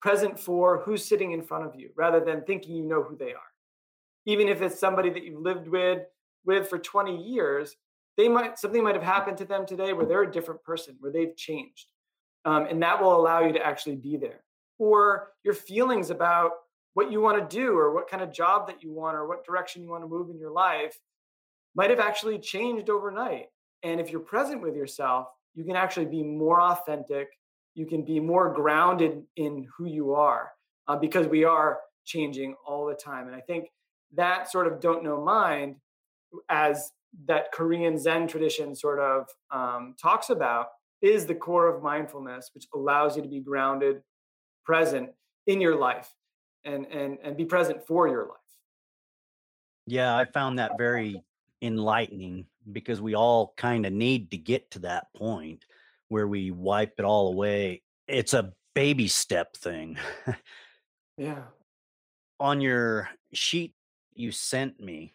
Present 0.00 0.38
for 0.38 0.82
who's 0.84 1.04
sitting 1.04 1.32
in 1.32 1.42
front 1.42 1.66
of 1.66 1.74
you 1.76 1.90
rather 1.96 2.20
than 2.20 2.42
thinking 2.42 2.74
you 2.76 2.84
know 2.84 3.02
who 3.02 3.16
they 3.16 3.32
are. 3.32 3.52
Even 4.26 4.48
if 4.48 4.60
it's 4.62 4.78
somebody 4.78 5.10
that 5.10 5.24
you've 5.24 5.40
lived 5.40 5.68
with 5.68 6.00
with 6.44 6.68
for 6.68 6.78
20 6.78 7.16
years, 7.16 7.76
they 8.16 8.28
might 8.28 8.58
something 8.58 8.82
might 8.82 8.94
have 8.94 9.04
happened 9.04 9.38
to 9.38 9.44
them 9.44 9.64
today 9.64 9.92
where 9.92 10.06
they're 10.06 10.22
a 10.24 10.30
different 10.30 10.62
person, 10.64 10.96
where 11.00 11.12
they've 11.12 11.36
changed. 11.36 11.92
Um, 12.44 12.66
and 12.66 12.82
that 12.82 13.00
will 13.00 13.14
allow 13.14 13.44
you 13.44 13.52
to 13.52 13.64
actually 13.64 13.96
be 13.96 14.16
there. 14.16 14.42
Or 14.78 15.32
your 15.44 15.54
feelings 15.54 16.10
about 16.10 16.52
what 16.94 17.12
you 17.12 17.20
want 17.20 17.38
to 17.38 17.56
do 17.56 17.76
or 17.76 17.94
what 17.94 18.08
kind 18.08 18.22
of 18.22 18.32
job 18.32 18.66
that 18.66 18.82
you 18.82 18.92
want 18.92 19.16
or 19.16 19.26
what 19.26 19.44
direction 19.44 19.82
you 19.82 19.90
want 19.90 20.02
to 20.02 20.08
move 20.08 20.30
in 20.30 20.38
your 20.38 20.50
life 20.50 20.98
might 21.74 21.90
have 21.90 22.00
actually 22.00 22.38
changed 22.38 22.90
overnight. 22.90 23.46
And 23.84 24.00
if 24.00 24.10
you're 24.10 24.20
present 24.20 24.62
with 24.62 24.74
yourself, 24.74 25.28
you 25.54 25.64
can 25.64 25.76
actually 25.76 26.06
be 26.06 26.22
more 26.22 26.60
authentic. 26.60 27.28
You 27.74 27.86
can 27.86 28.04
be 28.04 28.18
more 28.18 28.52
grounded 28.52 29.22
in 29.36 29.66
who 29.76 29.86
you 29.86 30.14
are 30.14 30.50
uh, 30.88 30.96
because 30.96 31.28
we 31.28 31.44
are 31.44 31.78
changing 32.04 32.56
all 32.66 32.86
the 32.86 32.94
time. 32.94 33.26
And 33.26 33.36
I 33.36 33.40
think 33.40 33.68
that 34.14 34.50
sort 34.50 34.66
of 34.66 34.80
don't 34.80 35.04
know 35.04 35.22
mind 35.22 35.76
as 36.48 36.92
that 37.26 37.52
Korean 37.52 37.98
Zen 37.98 38.28
tradition 38.28 38.74
sort 38.74 39.00
of 39.00 39.26
um, 39.50 39.94
talks 40.00 40.30
about, 40.30 40.68
is 41.00 41.26
the 41.26 41.34
core 41.34 41.68
of 41.68 41.82
mindfulness, 41.82 42.50
which 42.54 42.66
allows 42.74 43.16
you 43.16 43.22
to 43.22 43.28
be 43.28 43.40
grounded, 43.40 44.02
present 44.64 45.10
in 45.46 45.60
your 45.60 45.76
life, 45.76 46.12
and 46.64 46.86
and 46.86 47.18
and 47.22 47.36
be 47.36 47.44
present 47.44 47.86
for 47.86 48.08
your 48.08 48.26
life. 48.26 48.36
Yeah, 49.86 50.16
I 50.16 50.26
found 50.26 50.58
that 50.58 50.72
very 50.76 51.22
enlightening 51.62 52.46
because 52.70 53.00
we 53.00 53.14
all 53.14 53.54
kind 53.56 53.86
of 53.86 53.92
need 53.92 54.30
to 54.32 54.36
get 54.36 54.70
to 54.72 54.80
that 54.80 55.06
point 55.16 55.64
where 56.08 56.28
we 56.28 56.50
wipe 56.50 56.94
it 56.98 57.04
all 57.04 57.32
away. 57.32 57.82
It's 58.06 58.34
a 58.34 58.52
baby 58.74 59.08
step 59.08 59.56
thing. 59.56 59.98
yeah. 61.16 61.42
On 62.40 62.60
your 62.60 63.08
sheet 63.32 63.74
you 64.14 64.30
sent 64.30 64.80
me, 64.80 65.14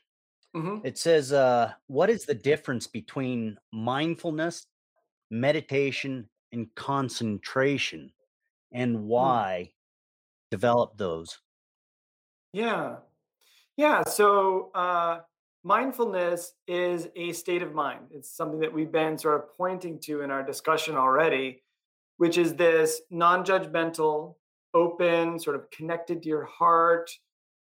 Mm-hmm. 0.56 0.86
It 0.86 0.98
says, 0.98 1.34
uh, 1.34 1.74
what 1.88 2.10
is 2.10 2.26
the 2.26 2.36
difference 2.36 2.86
between 2.86 3.58
mindfulness, 3.72 4.68
meditation, 5.32 6.30
and 6.52 6.68
concentration, 6.76 8.14
and 8.72 8.96
Hmm. 8.96 9.08
why 9.08 9.74
develop 10.52 10.98
those? 10.98 11.40
Yeah. 12.52 12.98
Yeah. 13.78 14.04
So 14.04 14.70
uh, 14.76 15.22
mindfulness 15.64 16.54
is 16.68 17.08
a 17.16 17.32
state 17.34 17.64
of 17.64 17.74
mind. 17.74 18.10
It's 18.12 18.30
something 18.30 18.60
that 18.60 18.72
we've 18.72 18.92
been 18.92 19.18
sort 19.18 19.42
of 19.42 19.58
pointing 19.58 20.00
to 20.02 20.22
in 20.22 20.30
our 20.30 20.44
discussion 20.44 20.96
already, 20.96 21.64
which 22.18 22.38
is 22.38 22.54
this 22.54 23.02
non 23.10 23.44
judgmental, 23.44 24.36
open, 24.76 25.40
sort 25.40 25.56
of 25.56 25.72
connected 25.72 26.22
to 26.22 26.30
your 26.30 26.46
heart, 26.46 27.10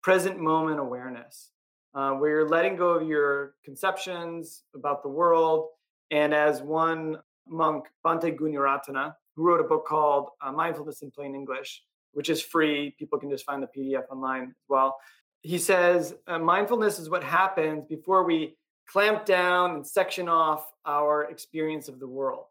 present 0.03 0.37
moment 0.37 0.81
awareness 0.81 1.50
uh, 1.93 2.11
where 2.11 2.29
you're 2.29 2.49
letting 2.49 2.75
go 2.75 2.91
of 2.91 3.07
your 3.07 3.55
conceptions 3.63 4.63
about 4.75 5.03
the 5.03 5.09
world. 5.09 5.69
And 6.09 6.33
as 6.33 6.61
one 6.61 7.17
monk, 7.47 7.85
Bhante 8.05 8.37
Gunaratana, 8.37 9.15
who 9.35 9.43
wrote 9.43 9.59
a 9.59 9.63
book 9.63 9.85
called 9.85 10.29
uh, 10.41 10.51
Mindfulness 10.51 11.01
in 11.01 11.11
Plain 11.11 11.35
English, 11.35 11.83
which 12.13 12.29
is 12.29 12.41
free, 12.41 12.95
people 12.97 13.19
can 13.19 13.29
just 13.29 13.45
find 13.45 13.63
the 13.63 13.67
PDF 13.67 14.03
online 14.09 14.43
as 14.43 14.65
well. 14.67 14.97
He 15.41 15.57
says, 15.57 16.15
uh, 16.27 16.39
mindfulness 16.39 16.99
is 16.99 17.09
what 17.09 17.23
happens 17.23 17.85
before 17.85 18.23
we 18.23 18.55
clamp 18.87 19.25
down 19.25 19.75
and 19.75 19.87
section 19.87 20.27
off 20.27 20.69
our 20.85 21.23
experience 21.31 21.87
of 21.87 21.99
the 21.99 22.07
world. 22.07 22.45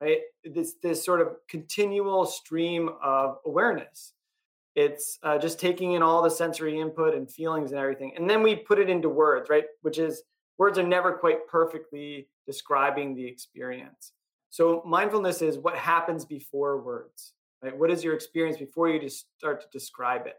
Right? 0.00 0.18
This 0.44 0.74
this 0.82 1.02
sort 1.02 1.20
of 1.20 1.28
continual 1.48 2.26
stream 2.26 2.90
of 3.02 3.38
awareness 3.46 4.12
it's 4.74 5.18
uh, 5.22 5.38
just 5.38 5.60
taking 5.60 5.92
in 5.92 6.02
all 6.02 6.22
the 6.22 6.30
sensory 6.30 6.80
input 6.80 7.14
and 7.14 7.30
feelings 7.30 7.70
and 7.70 7.80
everything 7.80 8.12
and 8.16 8.28
then 8.28 8.42
we 8.42 8.56
put 8.56 8.78
it 8.78 8.90
into 8.90 9.08
words 9.08 9.48
right? 9.50 9.64
Which 9.82 9.98
is 9.98 10.22
words 10.58 10.78
are 10.78 10.86
never 10.86 11.12
quite 11.12 11.46
perfectly 11.48 12.28
describing 12.46 13.14
the 13.14 13.26
experience. 13.26 14.12
So 14.50 14.82
mindfulness 14.86 15.42
is 15.42 15.58
what 15.58 15.76
happens 15.76 16.24
before 16.24 16.80
words 16.80 17.34
right? 17.62 17.76
What 17.76 17.90
is 17.90 18.04
your 18.04 18.14
experience 18.14 18.58
before 18.58 18.88
you 18.88 19.00
just 19.00 19.26
start 19.38 19.60
to 19.62 19.66
describe 19.72 20.26
it? 20.26 20.34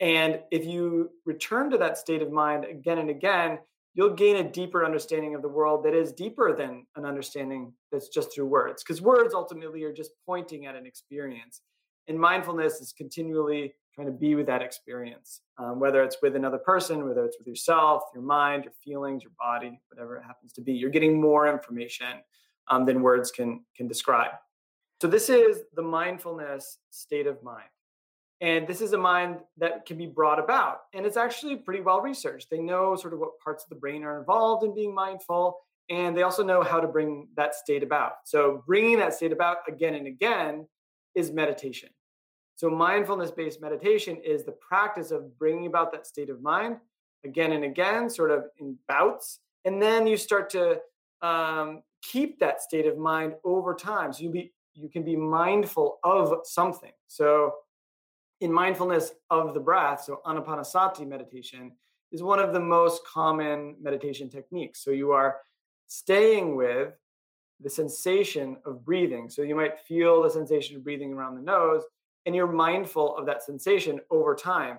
And 0.00 0.40
if 0.50 0.66
you 0.66 1.10
return 1.24 1.70
to 1.70 1.78
that 1.78 1.96
state 1.96 2.20
of 2.20 2.30
mind 2.30 2.64
again 2.64 2.98
and 2.98 3.10
again 3.10 3.58
you'll 3.96 4.14
gain 4.14 4.36
a 4.36 4.44
deeper 4.44 4.84
understanding 4.84 5.34
of 5.34 5.40
the 5.40 5.48
world 5.48 5.82
that 5.84 5.94
is 5.94 6.12
deeper 6.12 6.54
than 6.54 6.86
an 6.96 7.06
understanding 7.06 7.72
that's 7.90 8.08
just 8.08 8.32
through 8.32 8.46
words 8.46 8.84
because 8.84 9.00
words 9.00 9.34
ultimately 9.34 9.82
are 9.84 9.92
just 9.92 10.10
pointing 10.26 10.66
at 10.66 10.76
an 10.76 10.86
experience 10.86 11.62
and 12.08 12.18
mindfulness 12.18 12.80
is 12.80 12.92
continually 12.92 13.74
trying 13.94 14.06
to 14.06 14.12
be 14.12 14.34
with 14.34 14.46
that 14.46 14.62
experience, 14.62 15.40
um, 15.58 15.80
whether 15.80 16.02
it's 16.02 16.18
with 16.20 16.36
another 16.36 16.58
person, 16.58 17.06
whether 17.06 17.24
it's 17.24 17.38
with 17.38 17.48
yourself, 17.48 18.02
your 18.14 18.22
mind, 18.22 18.64
your 18.64 18.74
feelings, 18.84 19.22
your 19.22 19.32
body, 19.38 19.80
whatever 19.88 20.16
it 20.16 20.22
happens 20.22 20.52
to 20.52 20.60
be. 20.60 20.72
You're 20.72 20.90
getting 20.90 21.20
more 21.20 21.48
information 21.48 22.22
um, 22.68 22.84
than 22.84 23.02
words 23.02 23.30
can 23.30 23.64
can 23.76 23.88
describe. 23.88 24.32
So 25.00 25.08
this 25.08 25.28
is 25.28 25.62
the 25.74 25.82
mindfulness 25.82 26.78
state 26.90 27.26
of 27.26 27.42
mind. 27.42 27.68
And 28.40 28.66
this 28.66 28.82
is 28.82 28.92
a 28.92 28.98
mind 28.98 29.38
that 29.56 29.86
can 29.86 29.96
be 29.96 30.06
brought 30.06 30.38
about. 30.38 30.80
And 30.92 31.06
it's 31.06 31.16
actually 31.16 31.56
pretty 31.56 31.80
well 31.80 32.02
researched. 32.02 32.50
They 32.50 32.60
know 32.60 32.94
sort 32.96 33.14
of 33.14 33.18
what 33.18 33.38
parts 33.42 33.64
of 33.64 33.70
the 33.70 33.76
brain 33.76 34.04
are 34.04 34.18
involved 34.18 34.62
in 34.64 34.74
being 34.74 34.94
mindful. 34.94 35.58
And 35.88 36.16
they 36.16 36.22
also 36.22 36.42
know 36.42 36.62
how 36.62 36.80
to 36.80 36.88
bring 36.88 37.28
that 37.36 37.54
state 37.54 37.82
about. 37.82 38.14
So, 38.24 38.62
bringing 38.66 38.98
that 38.98 39.14
state 39.14 39.32
about 39.32 39.58
again 39.68 39.94
and 39.94 40.06
again 40.06 40.66
is 41.16 41.32
meditation. 41.32 41.88
So, 42.54 42.70
mindfulness 42.70 43.30
based 43.30 43.60
meditation 43.60 44.18
is 44.24 44.44
the 44.44 44.52
practice 44.52 45.10
of 45.10 45.36
bringing 45.38 45.66
about 45.66 45.90
that 45.92 46.06
state 46.06 46.30
of 46.30 46.40
mind 46.40 46.76
again 47.24 47.52
and 47.52 47.64
again, 47.64 48.08
sort 48.08 48.30
of 48.30 48.44
in 48.58 48.78
bouts. 48.86 49.40
And 49.64 49.82
then 49.82 50.06
you 50.06 50.16
start 50.16 50.48
to 50.50 50.78
um, 51.22 51.82
keep 52.02 52.38
that 52.38 52.62
state 52.62 52.86
of 52.86 52.96
mind 52.96 53.34
over 53.44 53.74
time. 53.74 54.12
So, 54.12 54.22
you, 54.22 54.30
be, 54.30 54.52
you 54.74 54.88
can 54.88 55.02
be 55.02 55.16
mindful 55.16 55.98
of 56.04 56.40
something. 56.44 56.92
So, 57.08 57.54
in 58.40 58.52
mindfulness 58.52 59.12
of 59.30 59.54
the 59.54 59.60
breath, 59.60 60.04
so 60.04 60.20
anapanasati 60.26 61.06
meditation 61.08 61.72
is 62.12 62.22
one 62.22 62.38
of 62.38 62.52
the 62.52 62.60
most 62.60 63.02
common 63.06 63.76
meditation 63.82 64.30
techniques. 64.30 64.84
So, 64.84 64.92
you 64.92 65.12
are 65.12 65.36
staying 65.88 66.56
with 66.56 66.92
the 67.62 67.70
sensation 67.70 68.56
of 68.64 68.84
breathing. 68.84 69.30
So, 69.30 69.42
you 69.42 69.54
might 69.54 69.80
feel 69.80 70.22
the 70.22 70.30
sensation 70.30 70.76
of 70.76 70.84
breathing 70.84 71.12
around 71.12 71.36
the 71.36 71.42
nose 71.42 71.82
and 72.26 72.34
you're 72.34 72.50
mindful 72.50 73.16
of 73.16 73.24
that 73.26 73.42
sensation 73.42 74.00
over 74.10 74.34
time. 74.34 74.78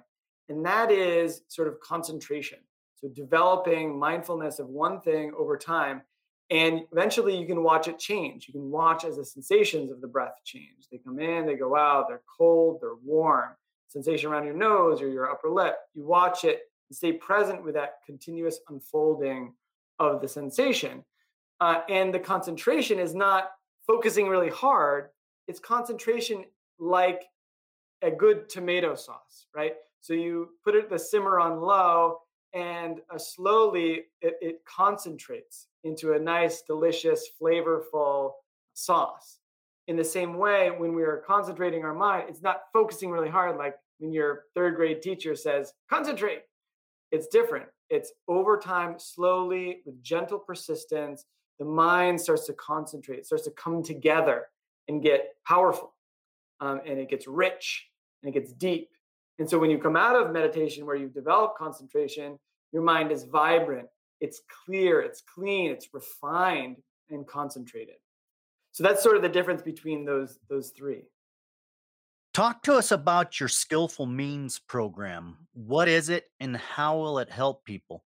And 0.50 0.66
that 0.66 0.92
is 0.92 1.42
sort 1.48 1.70
of 1.70 1.80
concentration. 1.80 2.60
So 2.96 3.08
developing 3.08 3.98
mindfulness 3.98 4.60
of 4.60 4.68
one 4.68 5.02
thing 5.02 5.32
over 5.38 5.58
time. 5.58 6.02
And 6.50 6.82
eventually 6.92 7.38
you 7.38 7.46
can 7.46 7.64
watch 7.64 7.88
it 7.88 8.00
change. 8.00 8.48
You 8.48 8.54
can 8.54 8.70
watch 8.70 9.06
as 9.06 9.18
the 9.18 9.26
sensations 9.26 9.92
of 9.92 10.02
the 10.02 10.08
breath 10.08 10.36
change. 10.46 10.88
They 10.92 10.98
come 10.98 11.20
in, 11.20 11.46
they 11.46 11.56
go 11.56 11.76
out, 11.76 12.06
they're 12.08 12.22
cold, 12.38 12.80
they're 12.82 12.96
warm. 13.04 13.52
Sensation 13.88 14.30
around 14.30 14.46
your 14.46 14.56
nose 14.56 15.02
or 15.02 15.10
your 15.10 15.30
upper 15.32 15.50
lip. 15.50 15.76
You 15.94 16.06
watch 16.06 16.44
it 16.44 16.62
and 16.90 16.96
stay 16.96 17.14
present 17.14 17.64
with 17.64 17.76
that 17.76 17.96
continuous 18.06 18.60
unfolding 18.70 19.54
of 20.00 20.22
the 20.22 20.28
sensation. 20.28 21.04
Uh, 21.60 21.82
and 21.90 22.14
the 22.14 22.20
concentration 22.20 23.00
is 23.00 23.16
not 23.16 23.52
focusing 23.86 24.28
really 24.28 24.50
hard, 24.50 25.10
it's 25.48 25.60
concentration 25.60 26.46
like 26.80 27.24
a 28.02 28.12
good 28.12 28.50
tomato 28.50 28.96
sauce, 28.96 29.48
right? 29.56 29.74
So 30.02 30.14
you 30.14 30.50
put 30.64 30.76
it 30.76 30.90
the 30.90 31.00
simmer 31.00 31.40
on 31.40 31.62
low, 31.62 32.20
and 32.54 33.02
uh, 33.14 33.18
slowly 33.18 34.06
it, 34.22 34.36
it 34.42 34.62
concentrates 34.66 35.68
into 35.84 36.14
a 36.14 36.20
nice, 36.20 36.62
delicious, 36.62 37.30
flavorful 37.42 38.32
sauce. 38.74 39.40
In 39.88 39.96
the 39.96 40.04
same 40.04 40.38
way, 40.38 40.70
when 40.70 40.94
we 40.94 41.04
are 41.04 41.24
concentrating 41.26 41.84
our 41.84 41.94
mind, 41.94 42.26
it's 42.30 42.42
not 42.42 42.64
focusing 42.74 43.10
really 43.10 43.30
hard 43.30 43.58
like 43.58 43.76
when 44.00 44.12
your 44.12 44.44
third 44.54 44.76
grade 44.76 45.02
teacher 45.02 45.36
says, 45.36 45.74
concentrate. 45.90 46.42
It's 47.12 47.28
different. 47.28 47.68
It's 47.90 48.12
over 48.28 48.58
time, 48.58 48.96
slowly, 49.00 49.82
with 49.86 50.04
gentle 50.04 50.40
persistence, 50.40 51.24
the 51.60 51.66
mind 51.66 52.20
starts 52.20 52.46
to 52.48 52.54
concentrate, 52.54 53.20
it 53.20 53.26
starts 53.26 53.46
to 53.46 53.52
come 53.52 53.84
together 53.84 54.46
and 54.88 55.02
get 55.02 55.36
powerful. 55.46 55.94
Um, 56.60 56.82
and 56.86 57.00
it 57.00 57.10
gets 57.10 57.28
rich 57.28 57.88
and 58.24 58.30
it 58.30 58.40
gets 58.40 58.52
deep. 58.54 58.90
And 59.40 59.50
so 59.50 59.60
when 59.60 59.70
you 59.70 59.78
come 59.78 59.96
out 59.96 60.16
of 60.16 60.32
meditation 60.32 60.86
where 60.86 60.96
you've 60.96 61.14
developed 61.14 61.58
concentration, 61.58 62.40
your 62.72 62.82
mind 62.82 63.12
is 63.12 63.24
vibrant, 63.26 63.88
it's 64.20 64.42
clear, 64.66 65.02
it's 65.02 65.22
clean, 65.22 65.70
it's 65.70 65.94
refined 65.94 66.78
and 67.10 67.28
concentrated. 67.28 67.96
So 68.72 68.84
that's 68.84 69.04
sort 69.04 69.16
of 69.16 69.22
the 69.22 69.30
difference 69.30 69.62
between 69.62 70.06
those 70.06 70.40
those 70.50 70.70
three. 70.70 71.04
Talk 72.34 72.62
to 72.64 72.76
us 72.76 72.92
about 72.92 73.40
your 73.40 73.50
Skillful 73.50 74.06
Means 74.06 74.60
program. 74.60 75.48
What 75.54 75.88
is 75.88 76.10
it 76.10 76.26
and 76.40 76.56
how 76.56 76.98
will 76.98 77.18
it 77.18 77.32
help 77.32 77.66
people? 77.66 78.04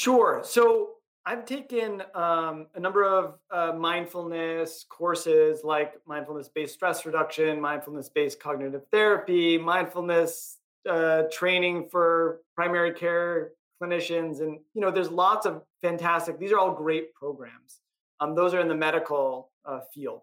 Sure. 0.00 0.42
So 0.44 0.95
I've 1.28 1.44
taken 1.44 2.04
um, 2.14 2.68
a 2.76 2.80
number 2.80 3.02
of 3.02 3.40
uh, 3.50 3.72
mindfulness 3.76 4.86
courses 4.88 5.64
like 5.64 5.94
mindfulness 6.06 6.48
based 6.48 6.74
stress 6.74 7.04
reduction, 7.04 7.60
mindfulness 7.60 8.08
based 8.08 8.38
cognitive 8.38 8.82
therapy, 8.92 9.58
mindfulness 9.58 10.58
uh, 10.88 11.24
training 11.32 11.88
for 11.90 12.42
primary 12.54 12.92
care 12.92 13.50
clinicians. 13.82 14.40
And, 14.40 14.60
you 14.72 14.80
know, 14.80 14.92
there's 14.92 15.10
lots 15.10 15.46
of 15.46 15.62
fantastic, 15.82 16.38
these 16.38 16.52
are 16.52 16.58
all 16.58 16.72
great 16.72 17.12
programs. 17.12 17.80
Um, 18.20 18.36
those 18.36 18.54
are 18.54 18.60
in 18.60 18.68
the 18.68 18.76
medical 18.76 19.50
uh, 19.64 19.80
field. 19.92 20.20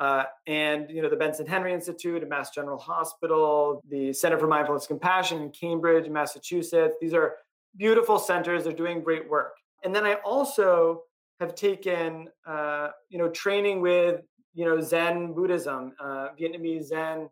Uh, 0.00 0.24
and 0.46 0.90
you 0.90 1.00
know 1.00 1.08
the 1.08 1.16
Benson 1.16 1.46
Henry 1.46 1.72
Institute 1.72 2.22
at 2.22 2.28
Mass 2.28 2.50
General 2.50 2.76
Hospital, 2.76 3.80
the 3.88 4.12
Center 4.12 4.38
for 4.38 4.46
Mindfulness 4.46 4.86
Compassion 4.86 5.40
in 5.40 5.50
Cambridge, 5.50 6.10
Massachusetts. 6.10 6.96
These 7.00 7.14
are 7.14 7.36
beautiful 7.78 8.18
centers. 8.18 8.64
They're 8.64 8.74
doing 8.74 9.02
great 9.02 9.26
work. 9.26 9.54
And 9.84 9.94
then 9.94 10.04
I 10.04 10.14
also 10.24 11.02
have 11.40 11.54
taken 11.54 12.28
uh, 12.46 12.88
you 13.08 13.18
know 13.18 13.28
training 13.28 13.80
with 13.80 14.22
you 14.54 14.64
know 14.64 14.80
Zen 14.80 15.34
Buddhism, 15.34 15.92
uh, 16.00 16.28
Vietnamese 16.38 16.84
Zen, 16.84 17.28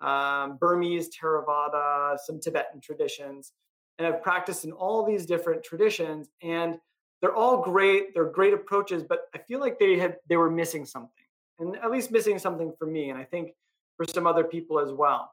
um, 0.00 0.58
Burmese 0.58 1.08
Theravada, 1.10 2.18
some 2.18 2.40
Tibetan 2.40 2.80
traditions, 2.80 3.52
and 3.98 4.06
I've 4.06 4.22
practiced 4.22 4.64
in 4.64 4.72
all 4.72 5.04
these 5.04 5.26
different 5.26 5.62
traditions. 5.62 6.28
And 6.42 6.78
they're 7.20 7.34
all 7.34 7.62
great. 7.62 8.12
They're 8.12 8.30
great 8.30 8.52
approaches, 8.52 9.02
but 9.02 9.20
I 9.34 9.38
feel 9.38 9.60
like 9.60 9.78
they 9.78 9.98
had 9.98 10.16
they 10.28 10.36
were 10.36 10.50
missing 10.50 10.84
something 10.84 11.24
and 11.58 11.76
at 11.76 11.90
least 11.90 12.10
missing 12.10 12.38
something 12.38 12.72
for 12.78 12.86
me, 12.86 13.10
and 13.10 13.18
I 13.18 13.24
think 13.24 13.52
for 13.96 14.04
some 14.06 14.26
other 14.26 14.44
people 14.44 14.78
as 14.78 14.92
well. 14.92 15.30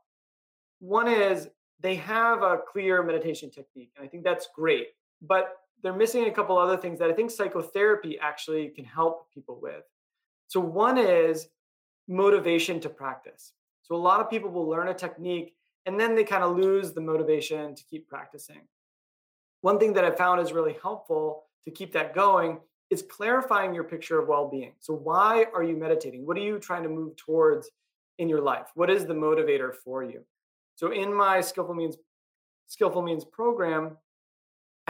One 0.80 1.08
is 1.08 1.48
they 1.80 1.96
have 1.96 2.44
a 2.44 2.60
clear 2.72 3.04
meditation 3.04 3.50
technique, 3.50 3.92
and 3.98 4.06
I 4.06 4.08
think 4.08 4.24
that's 4.24 4.48
great, 4.56 4.88
but 5.22 5.56
they're 5.82 5.94
missing 5.94 6.26
a 6.26 6.32
couple 6.32 6.58
other 6.58 6.78
things 6.78 7.00
that 7.00 7.10
I 7.10 7.14
think 7.14 7.32
psychotherapy 7.32 8.20
actually 8.20 8.70
can 8.70 8.86
help 8.86 9.32
people 9.34 9.60
with. 9.62 9.84
So, 10.48 10.60
one 10.60 10.98
is 10.98 11.48
motivation 12.08 12.80
to 12.82 12.90
practice. 12.90 13.54
So, 13.84 13.96
a 13.96 13.98
lot 13.98 14.20
of 14.20 14.30
people 14.30 14.50
will 14.50 14.68
learn 14.68 14.90
a 14.90 14.94
technique 14.94 15.56
and 15.86 16.00
then 16.00 16.16
they 16.16 16.24
kind 16.24 16.44
of 16.44 16.56
lose 16.56 16.94
the 16.94 17.02
motivation 17.02 17.76
to 17.76 17.84
keep 17.90 18.08
practicing. 18.08 18.62
One 19.62 19.80
thing 19.80 19.94
that 19.94 20.06
I 20.06 20.12
found 20.12 20.42
is 20.42 20.54
really 20.54 20.78
helpful 20.82 21.44
to 21.66 21.72
keep 21.72 21.94
that 21.94 22.14
going 22.14 22.60
is 22.90 23.04
clarifying 23.10 23.74
your 23.74 23.86
picture 23.86 24.20
of 24.20 24.28
well-being. 24.28 24.74
So 24.80 24.94
why 24.94 25.46
are 25.56 25.64
you 25.64 25.78
meditating? 25.78 26.26
What 26.26 26.38
are 26.38 26.42
you 26.42 26.60
trying 26.60 26.84
to 26.84 26.90
move 26.90 27.16
towards 27.16 27.70
in 28.20 28.28
your 28.28 28.42
life? 28.42 28.68
What 28.76 28.90
is 28.90 29.06
the 29.06 29.14
motivator 29.14 29.74
for 29.74 30.04
you? 30.04 30.22
So 30.76 30.92
in 30.92 31.14
my 31.14 31.42
skillful 31.42 31.76
means 31.76 31.98
skillful 32.68 33.02
means 33.02 33.24
program, 33.24 33.98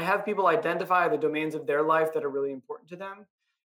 I 0.02 0.06
have 0.06 0.26
people 0.26 0.48
identify 0.48 1.08
the 1.08 1.18
domains 1.18 1.54
of 1.54 1.68
their 1.68 1.84
life 1.84 2.14
that 2.14 2.24
are 2.24 2.30
really 2.30 2.52
important 2.52 2.90
to 2.90 2.96
them 2.96 3.26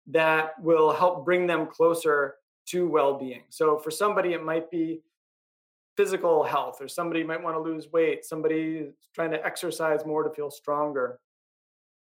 that 0.08 0.62
will 0.62 0.92
help 0.92 1.26
bring 1.26 1.48
them 1.48 1.68
closer 1.68 2.36
to 2.68 2.88
well-being. 2.88 3.44
So 3.50 3.78
for 3.78 3.92
somebody 3.92 4.34
it 4.34 4.44
might 4.44 4.70
be 4.70 5.02
physical 5.96 6.44
health 6.44 6.82
or 6.82 6.88
somebody 6.88 7.24
might 7.24 7.42
want 7.42 7.56
to 7.56 7.62
lose 7.62 7.92
weight, 7.92 8.26
somebody 8.26 8.78
is 8.78 8.94
trying 9.16 9.32
to 9.32 9.46
exercise 9.46 10.06
more 10.06 10.24
to 10.24 10.30
feel 10.30 10.52
stronger 10.52 11.20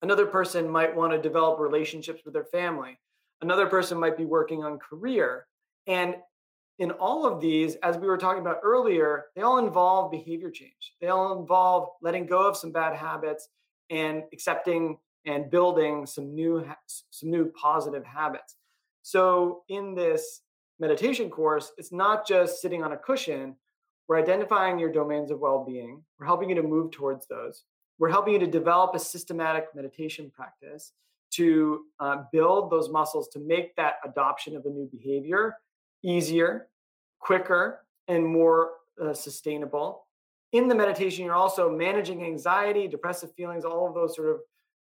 Another 0.02 0.26
person 0.26 0.70
might 0.70 0.96
want 0.96 1.12
to 1.12 1.22
develop 1.22 1.60
relationships 1.60 2.22
with 2.24 2.34
their 2.34 2.46
family. 2.46 2.98
Another 3.42 3.68
person 3.68 4.00
might 4.00 4.18
be 4.18 4.26
working 4.26 4.64
on 4.64 4.80
career. 4.80 5.46
And 5.88 6.16
in 6.78 6.92
all 6.92 7.26
of 7.26 7.42
these, 7.42 7.76
as 7.84 7.98
we 7.98 8.08
were 8.08 8.18
talking 8.18 8.42
about 8.42 8.62
earlier, 8.64 9.26
they 9.36 9.42
all 9.42 9.58
involve 9.58 10.12
behavior 10.12 10.50
change. 10.50 10.94
They 11.02 11.08
all 11.08 11.38
involve 11.38 11.90
letting 12.02 12.26
go 12.26 12.48
of 12.48 12.56
some 12.56 12.72
bad 12.72 12.96
habits 12.96 13.50
and 13.90 14.24
accepting 14.34 14.98
and 15.26 15.50
building 15.50 16.06
some 16.06 16.34
new 16.34 16.66
some 17.12 17.30
new 17.30 17.52
positive 17.52 18.06
habits. 18.06 18.56
So 19.02 19.64
in 19.70 19.96
this 19.96 20.42
meditation 20.80 21.30
course, 21.30 21.72
it's 21.78 21.92
not 21.92 22.28
just 22.28 22.62
sitting 22.62 22.84
on 22.84 22.94
a 22.94 22.98
cushion. 22.98 23.56
We're 24.08 24.18
identifying 24.20 24.80
your 24.80 24.92
domains 24.92 25.30
of 25.30 25.40
well-being. 25.40 26.04
We're 26.20 26.26
helping 26.26 26.50
you 26.50 26.56
to 26.56 26.64
move 26.64 26.92
towards 26.92 27.28
those 27.28 27.64
we're 28.00 28.10
helping 28.10 28.34
you 28.34 28.40
to 28.40 28.48
develop 28.48 28.96
a 28.96 29.00
systematic 29.00 29.68
meditation 29.76 30.32
practice 30.34 30.94
to 31.32 31.82
uh, 32.00 32.24
build 32.32 32.72
those 32.72 32.90
muscles 32.90 33.28
to 33.28 33.40
make 33.40 33.76
that 33.76 33.96
adoption 34.04 34.56
of 34.56 34.66
a 34.66 34.70
new 34.70 34.90
behavior 34.92 35.58
easier, 36.02 36.70
quicker, 37.20 37.86
and 38.08 38.26
more 38.26 38.70
uh, 39.04 39.14
sustainable. 39.14 40.06
In 40.52 40.68
the 40.68 40.76
meditation, 40.76 41.26
you're 41.26 41.36
also 41.36 41.70
managing 41.70 42.24
anxiety, 42.24 42.88
depressive 42.88 43.34
feelings, 43.36 43.66
all 43.66 43.88
of 43.88 43.94
those 43.94 44.16
sort 44.16 44.30
of 44.30 44.40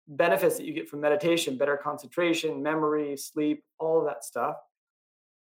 benefits 0.09 0.57
that 0.57 0.65
you 0.65 0.73
get 0.73 0.89
from 0.89 1.01
meditation 1.01 1.57
better 1.57 1.77
concentration, 1.77 2.63
memory, 2.63 3.17
sleep, 3.17 3.63
all 3.79 4.01
of 4.01 4.07
that 4.07 4.25
stuff. 4.25 4.57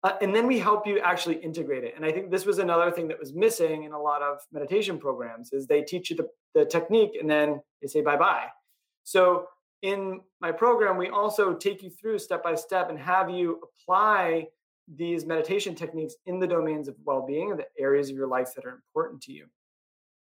Uh, 0.02 0.12
and 0.22 0.35
then 0.35 0.46
we 0.46 0.59
help 0.59 0.87
you 0.87 0.98
actually 1.00 1.37
integrate 1.37 1.85
it. 1.85 1.94
And 1.96 2.05
I 2.05 2.12
think 2.12 2.31
this 2.31 2.46
was 2.46 2.59
another 2.59 2.90
thing 2.90 3.09
that 3.09 3.18
was 3.18 3.35
missing 3.35 3.85
in 3.85 3.92
a 3.92 4.00
lot 4.00 4.22
of 4.22 4.38
meditation 4.52 4.98
programs 4.98 5.52
is 5.52 5.66
they 5.66 5.83
teach 5.83 6.11
you 6.11 6.16
the, 6.16 6.29
the 6.55 6.64
technique 6.64 7.16
and 7.20 7.29
then 7.29 7.61
they 7.83 7.88
say 7.88 8.02
bye-bye. 8.02 8.46
So 9.05 9.48
in 9.83 10.20
my 10.40 10.52
program, 10.52 10.96
we 10.96 11.09
also 11.09 11.55
take 11.55 11.83
you 11.83 11.90
through 11.90 12.18
step 12.18 12.42
by 12.42 12.55
step 12.55 12.88
and 12.88 12.98
have 12.98 13.31
you 13.31 13.61
apply 13.62 14.46
these 14.94 15.26
meditation 15.26 15.74
techniques 15.74 16.14
in 16.26 16.38
the 16.38 16.46
domains 16.46 16.88
of 16.88 16.94
well-being 17.05 17.50
and 17.50 17.59
the 17.59 17.66
areas 17.79 18.09
of 18.09 18.16
your 18.16 18.29
life 18.29 18.55
that 18.55 18.64
are 18.64 18.70
important 18.74 19.20
to 19.22 19.33
you. 19.33 19.46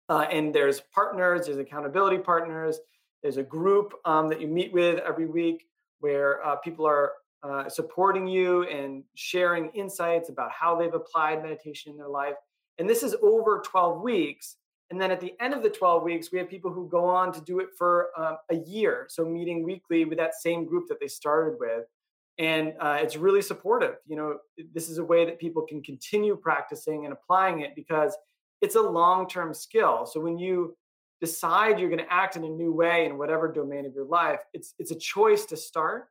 Uh, 0.07 0.25
and 0.31 0.53
there's 0.53 0.81
partners, 0.93 1.47
there's 1.47 1.57
accountability 1.57 2.17
partners, 2.17 2.79
there's 3.23 3.37
a 3.37 3.43
group 3.43 3.93
um, 4.05 4.29
that 4.29 4.39
you 4.39 4.47
meet 4.47 4.71
with 4.71 4.99
every 4.99 5.25
week 5.25 5.65
where 5.99 6.45
uh, 6.45 6.55
people 6.57 6.85
are 6.85 7.13
uh, 7.43 7.67
supporting 7.69 8.27
you 8.27 8.63
and 8.63 9.03
sharing 9.15 9.69
insights 9.69 10.29
about 10.29 10.51
how 10.51 10.75
they've 10.75 10.93
applied 10.93 11.41
meditation 11.41 11.91
in 11.91 11.97
their 11.97 12.07
life. 12.07 12.35
And 12.77 12.89
this 12.89 13.03
is 13.03 13.15
over 13.21 13.63
12 13.65 14.01
weeks. 14.01 14.57
And 14.91 15.01
then 15.01 15.09
at 15.09 15.19
the 15.19 15.33
end 15.39 15.53
of 15.53 15.63
the 15.63 15.69
12 15.69 16.03
weeks, 16.03 16.31
we 16.31 16.37
have 16.37 16.49
people 16.49 16.71
who 16.71 16.87
go 16.87 17.05
on 17.05 17.31
to 17.33 17.41
do 17.41 17.59
it 17.59 17.69
for 17.77 18.09
um, 18.17 18.37
a 18.51 18.57
year. 18.57 19.07
So 19.09 19.25
meeting 19.25 19.63
weekly 19.63 20.05
with 20.05 20.17
that 20.19 20.35
same 20.35 20.65
group 20.65 20.87
that 20.89 20.99
they 20.99 21.07
started 21.07 21.57
with. 21.59 21.85
And 22.37 22.73
uh, 22.79 22.99
it's 23.01 23.15
really 23.15 23.41
supportive. 23.41 23.95
You 24.05 24.17
know, 24.17 24.37
this 24.73 24.89
is 24.89 24.97
a 24.97 25.03
way 25.03 25.25
that 25.25 25.39
people 25.39 25.63
can 25.63 25.81
continue 25.81 26.35
practicing 26.35 27.05
and 27.05 27.13
applying 27.13 27.61
it 27.61 27.75
because 27.75 28.15
it's 28.65 28.75
a 28.75 28.81
long 28.81 29.27
term 29.27 29.53
skill. 29.53 30.05
So 30.05 30.19
when 30.19 30.37
you 30.37 30.75
decide 31.21 31.79
you're 31.79 31.89
going 31.89 32.03
to 32.03 32.13
act 32.13 32.35
in 32.35 32.43
a 32.43 32.49
new 32.49 32.73
way 32.73 33.05
in 33.05 33.17
whatever 33.17 33.51
domain 33.51 33.85
of 33.85 33.93
your 33.93 34.05
life, 34.05 34.41
it's, 34.53 34.73
it's 34.79 34.91
a 34.91 34.95
choice 34.95 35.45
to 35.45 35.57
start 35.57 36.09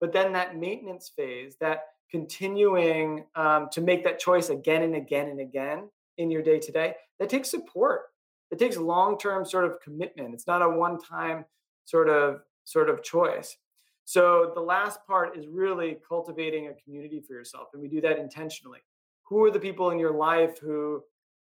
but 0.00 0.12
then 0.12 0.32
that 0.32 0.56
maintenance 0.56 1.10
phase, 1.14 1.56
that 1.60 1.84
continuing 2.10 3.24
um, 3.34 3.68
to 3.72 3.80
make 3.80 4.04
that 4.04 4.18
choice 4.18 4.50
again 4.50 4.82
and 4.82 4.94
again 4.94 5.28
and 5.28 5.40
again 5.40 5.88
in 6.18 6.30
your 6.30 6.42
day 6.42 6.58
to 6.58 6.72
day, 6.72 6.94
that 7.18 7.28
takes 7.28 7.50
support. 7.50 8.02
It 8.50 8.58
takes 8.58 8.76
long 8.76 9.18
term 9.18 9.44
sort 9.44 9.64
of 9.64 9.80
commitment. 9.80 10.34
It's 10.34 10.46
not 10.46 10.62
a 10.62 10.68
one 10.68 11.00
time 11.00 11.44
sort 11.84 12.08
of 12.08 12.40
sort 12.64 12.90
of 12.90 13.02
choice. 13.02 13.56
So 14.04 14.52
the 14.54 14.60
last 14.60 15.04
part 15.06 15.36
is 15.36 15.48
really 15.48 15.98
cultivating 16.06 16.68
a 16.68 16.74
community 16.74 17.20
for 17.20 17.32
yourself, 17.32 17.68
and 17.72 17.82
we 17.82 17.88
do 17.88 18.00
that 18.02 18.18
intentionally. 18.18 18.78
Who 19.24 19.42
are 19.44 19.50
the 19.50 19.58
people 19.58 19.90
in 19.90 19.98
your 19.98 20.12
life 20.12 20.58
who 20.58 21.02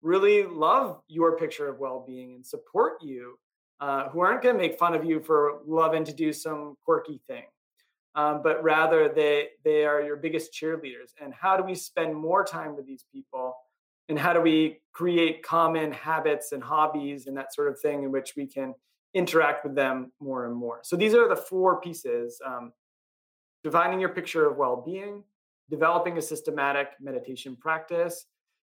really 0.06 0.44
love 0.44 1.00
your 1.08 1.36
picture 1.36 1.68
of 1.68 1.78
well-being 1.78 2.34
and 2.34 2.46
support 2.46 2.94
you, 3.02 3.38
uh, 3.80 4.08
who 4.10 4.20
aren't 4.20 4.42
going 4.42 4.54
to 4.56 4.60
make 4.60 4.78
fun 4.78 4.94
of 4.94 5.04
you 5.04 5.20
for 5.20 5.60
loving 5.66 6.04
to 6.04 6.14
do 6.14 6.32
some 6.32 6.76
quirky 6.84 7.20
thing? 7.26 7.44
um, 8.16 8.40
but 8.42 8.62
rather 8.64 9.08
they 9.08 9.48
they 9.62 9.84
are 9.84 10.00
your 10.00 10.16
biggest 10.16 10.52
cheerleaders. 10.52 11.12
And 11.22 11.32
how 11.34 11.56
do 11.56 11.62
we 11.62 11.74
spend 11.74 12.16
more 12.16 12.44
time 12.44 12.74
with 12.74 12.86
these 12.86 13.04
people? 13.12 13.54
And 14.08 14.18
how 14.18 14.32
do 14.32 14.40
we 14.40 14.78
create 14.92 15.42
common 15.42 15.92
habits 15.92 16.52
and 16.52 16.62
hobbies 16.62 17.26
and 17.26 17.36
that 17.36 17.52
sort 17.54 17.68
of 17.68 17.78
thing 17.80 18.04
in 18.04 18.12
which 18.12 18.34
we 18.36 18.46
can 18.46 18.74
interact 19.14 19.64
with 19.64 19.74
them 19.74 20.12
more 20.20 20.46
and 20.46 20.54
more? 20.54 20.80
So 20.82 20.96
these 20.96 21.14
are 21.14 21.28
the 21.28 21.36
four 21.36 21.80
pieces: 21.80 22.40
um, 22.44 22.72
defining 23.62 24.00
your 24.00 24.10
picture 24.10 24.48
of 24.48 24.56
well-being, 24.56 25.22
developing 25.70 26.16
a 26.16 26.22
systematic 26.22 26.88
meditation 27.00 27.54
practice, 27.54 28.26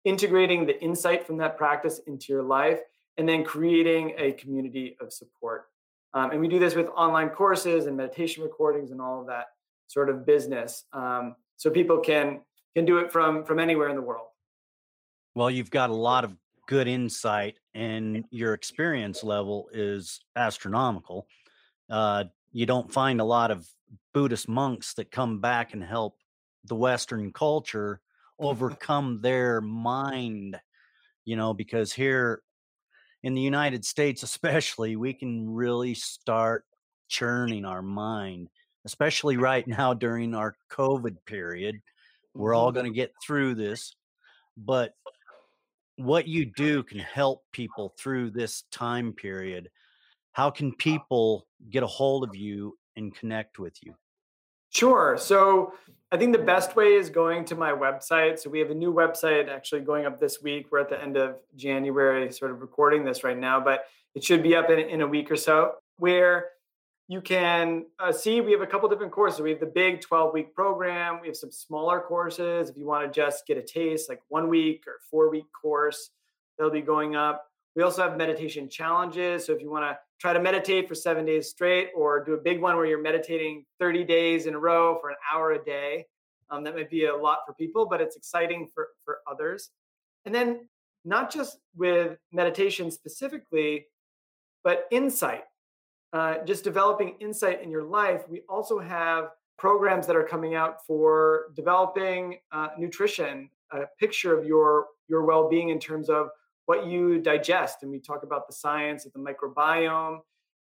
integrating 0.06 0.64
the 0.64 0.80
insight 0.82 1.26
from 1.26 1.36
that 1.38 1.58
practice 1.58 2.00
into 2.06 2.32
your 2.32 2.42
life, 2.42 2.80
and 3.18 3.28
then 3.28 3.44
creating 3.44 4.14
a 4.16 4.32
community 4.32 4.96
of 5.00 5.12
support. 5.12 5.66
Um, 6.14 6.30
and 6.30 6.40
we 6.40 6.48
do 6.48 6.58
this 6.58 6.74
with 6.74 6.88
online 6.96 7.28
courses 7.28 7.86
and 7.86 7.96
meditation 7.96 8.42
recordings 8.42 8.90
and 8.90 9.00
all 9.00 9.20
of 9.20 9.26
that 9.26 9.48
sort 9.88 10.08
of 10.08 10.24
business. 10.24 10.84
Um, 10.92 11.36
so 11.56 11.70
people 11.70 11.98
can 11.98 12.40
can 12.74 12.84
do 12.86 12.98
it 12.98 13.12
from 13.12 13.44
from 13.44 13.58
anywhere 13.58 13.88
in 13.88 13.96
the 13.96 14.02
world. 14.02 14.28
Well, 15.34 15.50
you've 15.50 15.70
got 15.70 15.90
a 15.90 15.94
lot 15.94 16.24
of 16.24 16.34
good 16.66 16.88
insight, 16.88 17.58
and 17.74 18.24
your 18.30 18.54
experience 18.54 19.22
level 19.22 19.68
is 19.72 20.20
astronomical. 20.36 21.26
Uh, 21.90 22.24
you 22.52 22.66
don't 22.66 22.92
find 22.92 23.20
a 23.20 23.24
lot 23.24 23.50
of 23.50 23.68
Buddhist 24.14 24.48
monks 24.48 24.94
that 24.94 25.10
come 25.10 25.40
back 25.40 25.74
and 25.74 25.82
help 25.82 26.16
the 26.64 26.74
Western 26.74 27.32
culture 27.32 28.00
overcome 28.38 29.20
their 29.22 29.60
mind, 29.60 30.60
you 31.24 31.36
know, 31.36 31.54
because 31.54 31.92
here 31.92 32.42
in 33.22 33.34
the 33.34 33.40
United 33.40 33.84
States, 33.84 34.22
especially, 34.22 34.96
we 34.96 35.12
can 35.12 35.48
really 35.48 35.94
start 35.94 36.64
churning 37.08 37.64
our 37.64 37.82
mind, 37.82 38.48
especially 38.84 39.36
right 39.36 39.66
now 39.66 39.94
during 39.94 40.34
our 40.34 40.54
COVID 40.70 41.16
period. 41.26 41.80
We're 42.34 42.54
all 42.54 42.68
mm-hmm. 42.68 42.74
going 42.74 42.92
to 42.92 42.96
get 42.96 43.12
through 43.24 43.54
this, 43.54 43.94
but 44.56 44.92
what 45.96 46.28
you 46.28 46.44
do 46.44 46.82
can 46.82 46.98
help 46.98 47.42
people 47.52 47.94
through 47.98 48.30
this 48.30 48.64
time 48.70 49.12
period. 49.12 49.70
How 50.32 50.50
can 50.50 50.74
people 50.74 51.46
get 51.70 51.82
a 51.82 51.86
hold 51.86 52.22
of 52.22 52.36
you 52.36 52.76
and 52.96 53.14
connect 53.14 53.58
with 53.58 53.74
you? 53.82 53.94
Sure. 54.76 55.16
So 55.18 55.72
I 56.12 56.18
think 56.18 56.36
the 56.36 56.42
best 56.42 56.76
way 56.76 56.96
is 56.96 57.08
going 57.08 57.46
to 57.46 57.54
my 57.54 57.72
website. 57.72 58.38
So 58.38 58.50
we 58.50 58.58
have 58.58 58.68
a 58.68 58.74
new 58.74 58.92
website 58.92 59.48
actually 59.48 59.80
going 59.80 60.04
up 60.04 60.20
this 60.20 60.42
week. 60.42 60.66
We're 60.70 60.80
at 60.80 60.90
the 60.90 61.02
end 61.02 61.16
of 61.16 61.36
January, 61.56 62.30
sort 62.30 62.50
of 62.50 62.60
recording 62.60 63.02
this 63.02 63.24
right 63.24 63.38
now, 63.38 63.58
but 63.58 63.84
it 64.14 64.22
should 64.22 64.42
be 64.42 64.54
up 64.54 64.68
in, 64.68 64.78
in 64.78 65.00
a 65.00 65.06
week 65.06 65.30
or 65.30 65.36
so, 65.36 65.76
where 65.96 66.48
you 67.08 67.22
can 67.22 67.86
uh, 67.98 68.12
see 68.12 68.42
we 68.42 68.52
have 68.52 68.60
a 68.60 68.66
couple 68.66 68.86
different 68.90 69.12
courses. 69.12 69.40
We 69.40 69.48
have 69.48 69.60
the 69.60 69.64
big 69.64 70.02
12 70.02 70.34
week 70.34 70.54
program. 70.54 71.20
We 71.22 71.28
have 71.28 71.38
some 71.38 71.50
smaller 71.50 72.00
courses. 72.00 72.68
If 72.68 72.76
you 72.76 72.84
want 72.84 73.10
to 73.10 73.18
just 73.18 73.46
get 73.46 73.56
a 73.56 73.62
taste, 73.62 74.10
like 74.10 74.20
one 74.28 74.46
week 74.46 74.84
or 74.86 74.96
four 75.10 75.30
week 75.30 75.46
course, 75.58 76.10
they'll 76.58 76.68
be 76.68 76.82
going 76.82 77.16
up. 77.16 77.46
We 77.76 77.82
also 77.82 78.02
have 78.02 78.16
meditation 78.16 78.70
challenges. 78.70 79.44
So 79.44 79.52
if 79.52 79.60
you 79.60 79.70
want 79.70 79.84
to 79.84 79.98
try 80.18 80.32
to 80.32 80.40
meditate 80.40 80.88
for 80.88 80.94
seven 80.94 81.26
days 81.26 81.50
straight 81.50 81.90
or 81.94 82.24
do 82.24 82.32
a 82.32 82.38
big 82.38 82.60
one 82.60 82.74
where 82.76 82.86
you're 82.86 83.02
meditating 83.02 83.66
30 83.78 84.02
days 84.04 84.46
in 84.46 84.54
a 84.54 84.58
row 84.58 84.98
for 84.98 85.10
an 85.10 85.16
hour 85.32 85.52
a 85.52 85.62
day. 85.62 86.06
Um, 86.48 86.64
that 86.64 86.74
might 86.74 86.88
be 86.88 87.04
a 87.04 87.14
lot 87.14 87.40
for 87.46 87.52
people, 87.52 87.86
but 87.86 88.00
it's 88.00 88.16
exciting 88.16 88.70
for, 88.74 88.88
for 89.04 89.18
others. 89.30 89.70
And 90.24 90.34
then 90.34 90.68
not 91.04 91.30
just 91.30 91.58
with 91.76 92.16
meditation 92.32 92.90
specifically, 92.90 93.86
but 94.64 94.86
insight, 94.90 95.44
uh, 96.14 96.36
just 96.46 96.64
developing 96.64 97.16
insight 97.20 97.62
in 97.62 97.70
your 97.70 97.84
life. 97.84 98.22
We 98.28 98.42
also 98.48 98.78
have 98.78 99.28
programs 99.58 100.06
that 100.06 100.16
are 100.16 100.24
coming 100.24 100.54
out 100.54 100.84
for 100.86 101.52
developing 101.54 102.38
uh, 102.52 102.68
nutrition, 102.78 103.50
a 103.70 103.82
picture 104.00 104.36
of 104.36 104.46
your 104.46 104.86
your 105.08 105.24
well-being 105.24 105.68
in 105.68 105.78
terms 105.78 106.08
of 106.08 106.30
what 106.66 106.86
you 106.86 107.18
digest. 107.18 107.82
And 107.82 107.90
we 107.90 107.98
talk 107.98 108.22
about 108.22 108.46
the 108.46 108.52
science 108.52 109.06
of 109.06 109.12
the 109.12 109.18
microbiome 109.18 110.18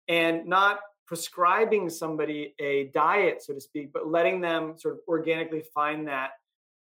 and 0.08 0.46
not 0.46 0.80
prescribing 1.06 1.88
somebody 1.88 2.54
a 2.58 2.84
diet, 2.94 3.42
so 3.42 3.54
to 3.54 3.60
speak, 3.60 3.92
but 3.92 4.08
letting 4.08 4.40
them 4.40 4.74
sort 4.76 4.94
of 4.94 5.00
organically 5.08 5.62
find 5.74 6.06
that 6.08 6.30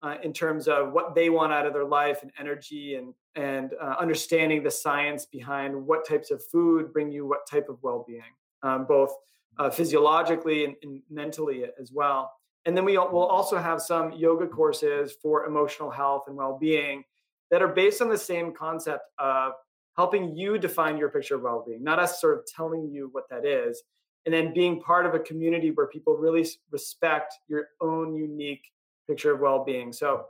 uh, 0.03 0.15
in 0.23 0.31
terms 0.31 0.67
of 0.67 0.91
what 0.91 1.15
they 1.15 1.29
want 1.29 1.51
out 1.51 1.65
of 1.65 1.73
their 1.73 1.85
life 1.85 2.21
and 2.21 2.31
energy 2.39 2.95
and 2.95 3.13
and 3.35 3.73
uh, 3.79 3.95
understanding 3.99 4.63
the 4.63 4.71
science 4.71 5.25
behind 5.25 5.75
what 5.75 6.07
types 6.07 6.31
of 6.31 6.43
food 6.51 6.91
bring 6.91 7.11
you 7.11 7.25
what 7.25 7.47
type 7.47 7.69
of 7.69 7.77
well-being, 7.83 8.33
um, 8.63 8.85
both 8.85 9.13
uh, 9.59 9.69
physiologically 9.69 10.65
and, 10.65 10.75
and, 10.81 11.01
mentally 11.09 11.65
as 11.79 11.91
well. 11.91 12.31
And 12.65 12.75
then 12.75 12.83
we 12.83 12.97
will 12.97 13.25
also 13.25 13.57
have 13.57 13.79
some 13.79 14.11
yoga 14.13 14.47
courses 14.47 15.15
for 15.21 15.45
emotional 15.45 15.91
health 15.91 16.23
and 16.27 16.35
well-being 16.35 17.03
that 17.51 17.61
are 17.61 17.67
based 17.67 18.01
on 18.01 18.09
the 18.09 18.17
same 18.17 18.53
concept 18.53 19.03
of 19.19 19.53
helping 19.95 20.35
you 20.35 20.57
define 20.57 20.97
your 20.97 21.09
picture 21.09 21.35
of 21.35 21.41
well-being, 21.41 21.83
not 21.83 21.99
us 21.99 22.21
sort 22.21 22.37
of 22.37 22.45
telling 22.45 22.89
you 22.89 23.09
what 23.13 23.23
that 23.29 23.45
is, 23.45 23.81
and 24.25 24.33
then 24.33 24.53
being 24.53 24.79
part 24.81 25.05
of 25.05 25.13
a 25.15 25.19
community 25.19 25.71
where 25.71 25.87
people 25.87 26.15
really 26.15 26.45
respect 26.71 27.33
your 27.47 27.69
own 27.81 28.13
unique 28.13 28.63
picture 29.07 29.33
of 29.33 29.39
well-being. 29.39 29.91
So 29.91 30.25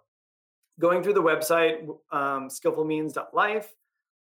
going 0.80 1.04
through 1.04 1.14
the 1.14 1.24
website 1.24 1.88
um, 2.12 2.48
skillfulmeans.life 2.50 3.74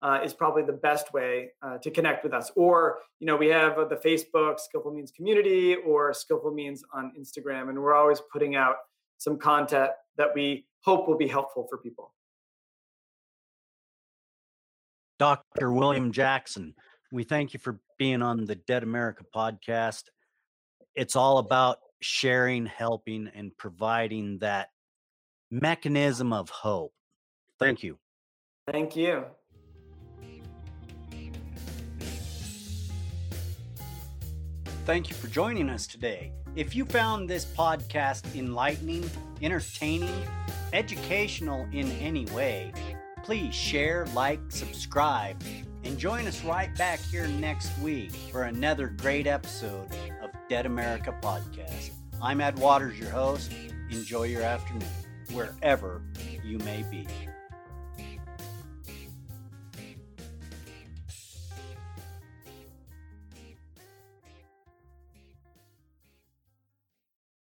uh, 0.02 0.20
is 0.22 0.34
probably 0.34 0.62
the 0.62 0.72
best 0.72 1.12
way 1.12 1.50
uh, 1.62 1.78
to 1.78 1.90
connect 1.90 2.24
with 2.24 2.32
us 2.32 2.50
or 2.56 2.98
you 3.20 3.26
know 3.26 3.36
we 3.36 3.46
have 3.46 3.78
uh, 3.78 3.84
the 3.84 3.96
facebook 3.96 4.60
skillful 4.60 4.92
means 4.92 5.10
community 5.10 5.76
or 5.76 6.12
skillful 6.12 6.52
means 6.52 6.84
on 6.92 7.12
instagram 7.18 7.70
and 7.70 7.78
we're 7.78 7.94
always 7.94 8.20
putting 8.32 8.54
out 8.54 8.76
some 9.18 9.38
content 9.38 9.90
that 10.16 10.28
we 10.34 10.66
hope 10.80 11.08
will 11.08 11.16
be 11.16 11.26
helpful 11.26 11.66
for 11.68 11.78
people 11.78 12.12
Dr. 15.24 15.72
William 15.72 16.12
Jackson, 16.12 16.74
we 17.10 17.24
thank 17.24 17.54
you 17.54 17.58
for 17.58 17.80
being 17.98 18.20
on 18.20 18.44
the 18.44 18.56
Dead 18.56 18.82
America 18.82 19.24
podcast. 19.34 20.02
It's 20.94 21.16
all 21.16 21.38
about 21.38 21.78
sharing, 22.02 22.66
helping, 22.66 23.30
and 23.34 23.56
providing 23.56 24.40
that 24.40 24.68
mechanism 25.50 26.34
of 26.34 26.50
hope. 26.50 26.92
Thank 27.58 27.82
you. 27.82 27.96
Thank 28.70 28.96
you. 28.96 29.24
Thank 34.84 35.08
you 35.08 35.16
for 35.16 35.28
joining 35.28 35.70
us 35.70 35.86
today. 35.86 36.32
If 36.54 36.76
you 36.76 36.84
found 36.84 37.30
this 37.30 37.46
podcast 37.46 38.36
enlightening, 38.36 39.10
entertaining, 39.40 40.22
educational 40.74 41.66
in 41.72 41.90
any 41.92 42.26
way, 42.26 42.74
Please 43.24 43.54
share, 43.54 44.06
like, 44.12 44.38
subscribe, 44.50 45.42
and 45.82 45.96
join 45.96 46.26
us 46.26 46.44
right 46.44 46.76
back 46.76 47.00
here 47.00 47.26
next 47.26 47.70
week 47.78 48.12
for 48.30 48.42
another 48.42 48.88
great 48.88 49.26
episode 49.26 49.88
of 50.22 50.30
Dead 50.50 50.66
America 50.66 51.16
Podcast. 51.22 51.92
I'm 52.20 52.42
Ed 52.42 52.58
Watters, 52.58 52.98
your 52.98 53.08
host. 53.08 53.50
Enjoy 53.90 54.24
your 54.24 54.42
afternoon, 54.42 54.86
wherever 55.32 56.02
you 56.44 56.58
may 56.58 56.84
be. 56.90 57.08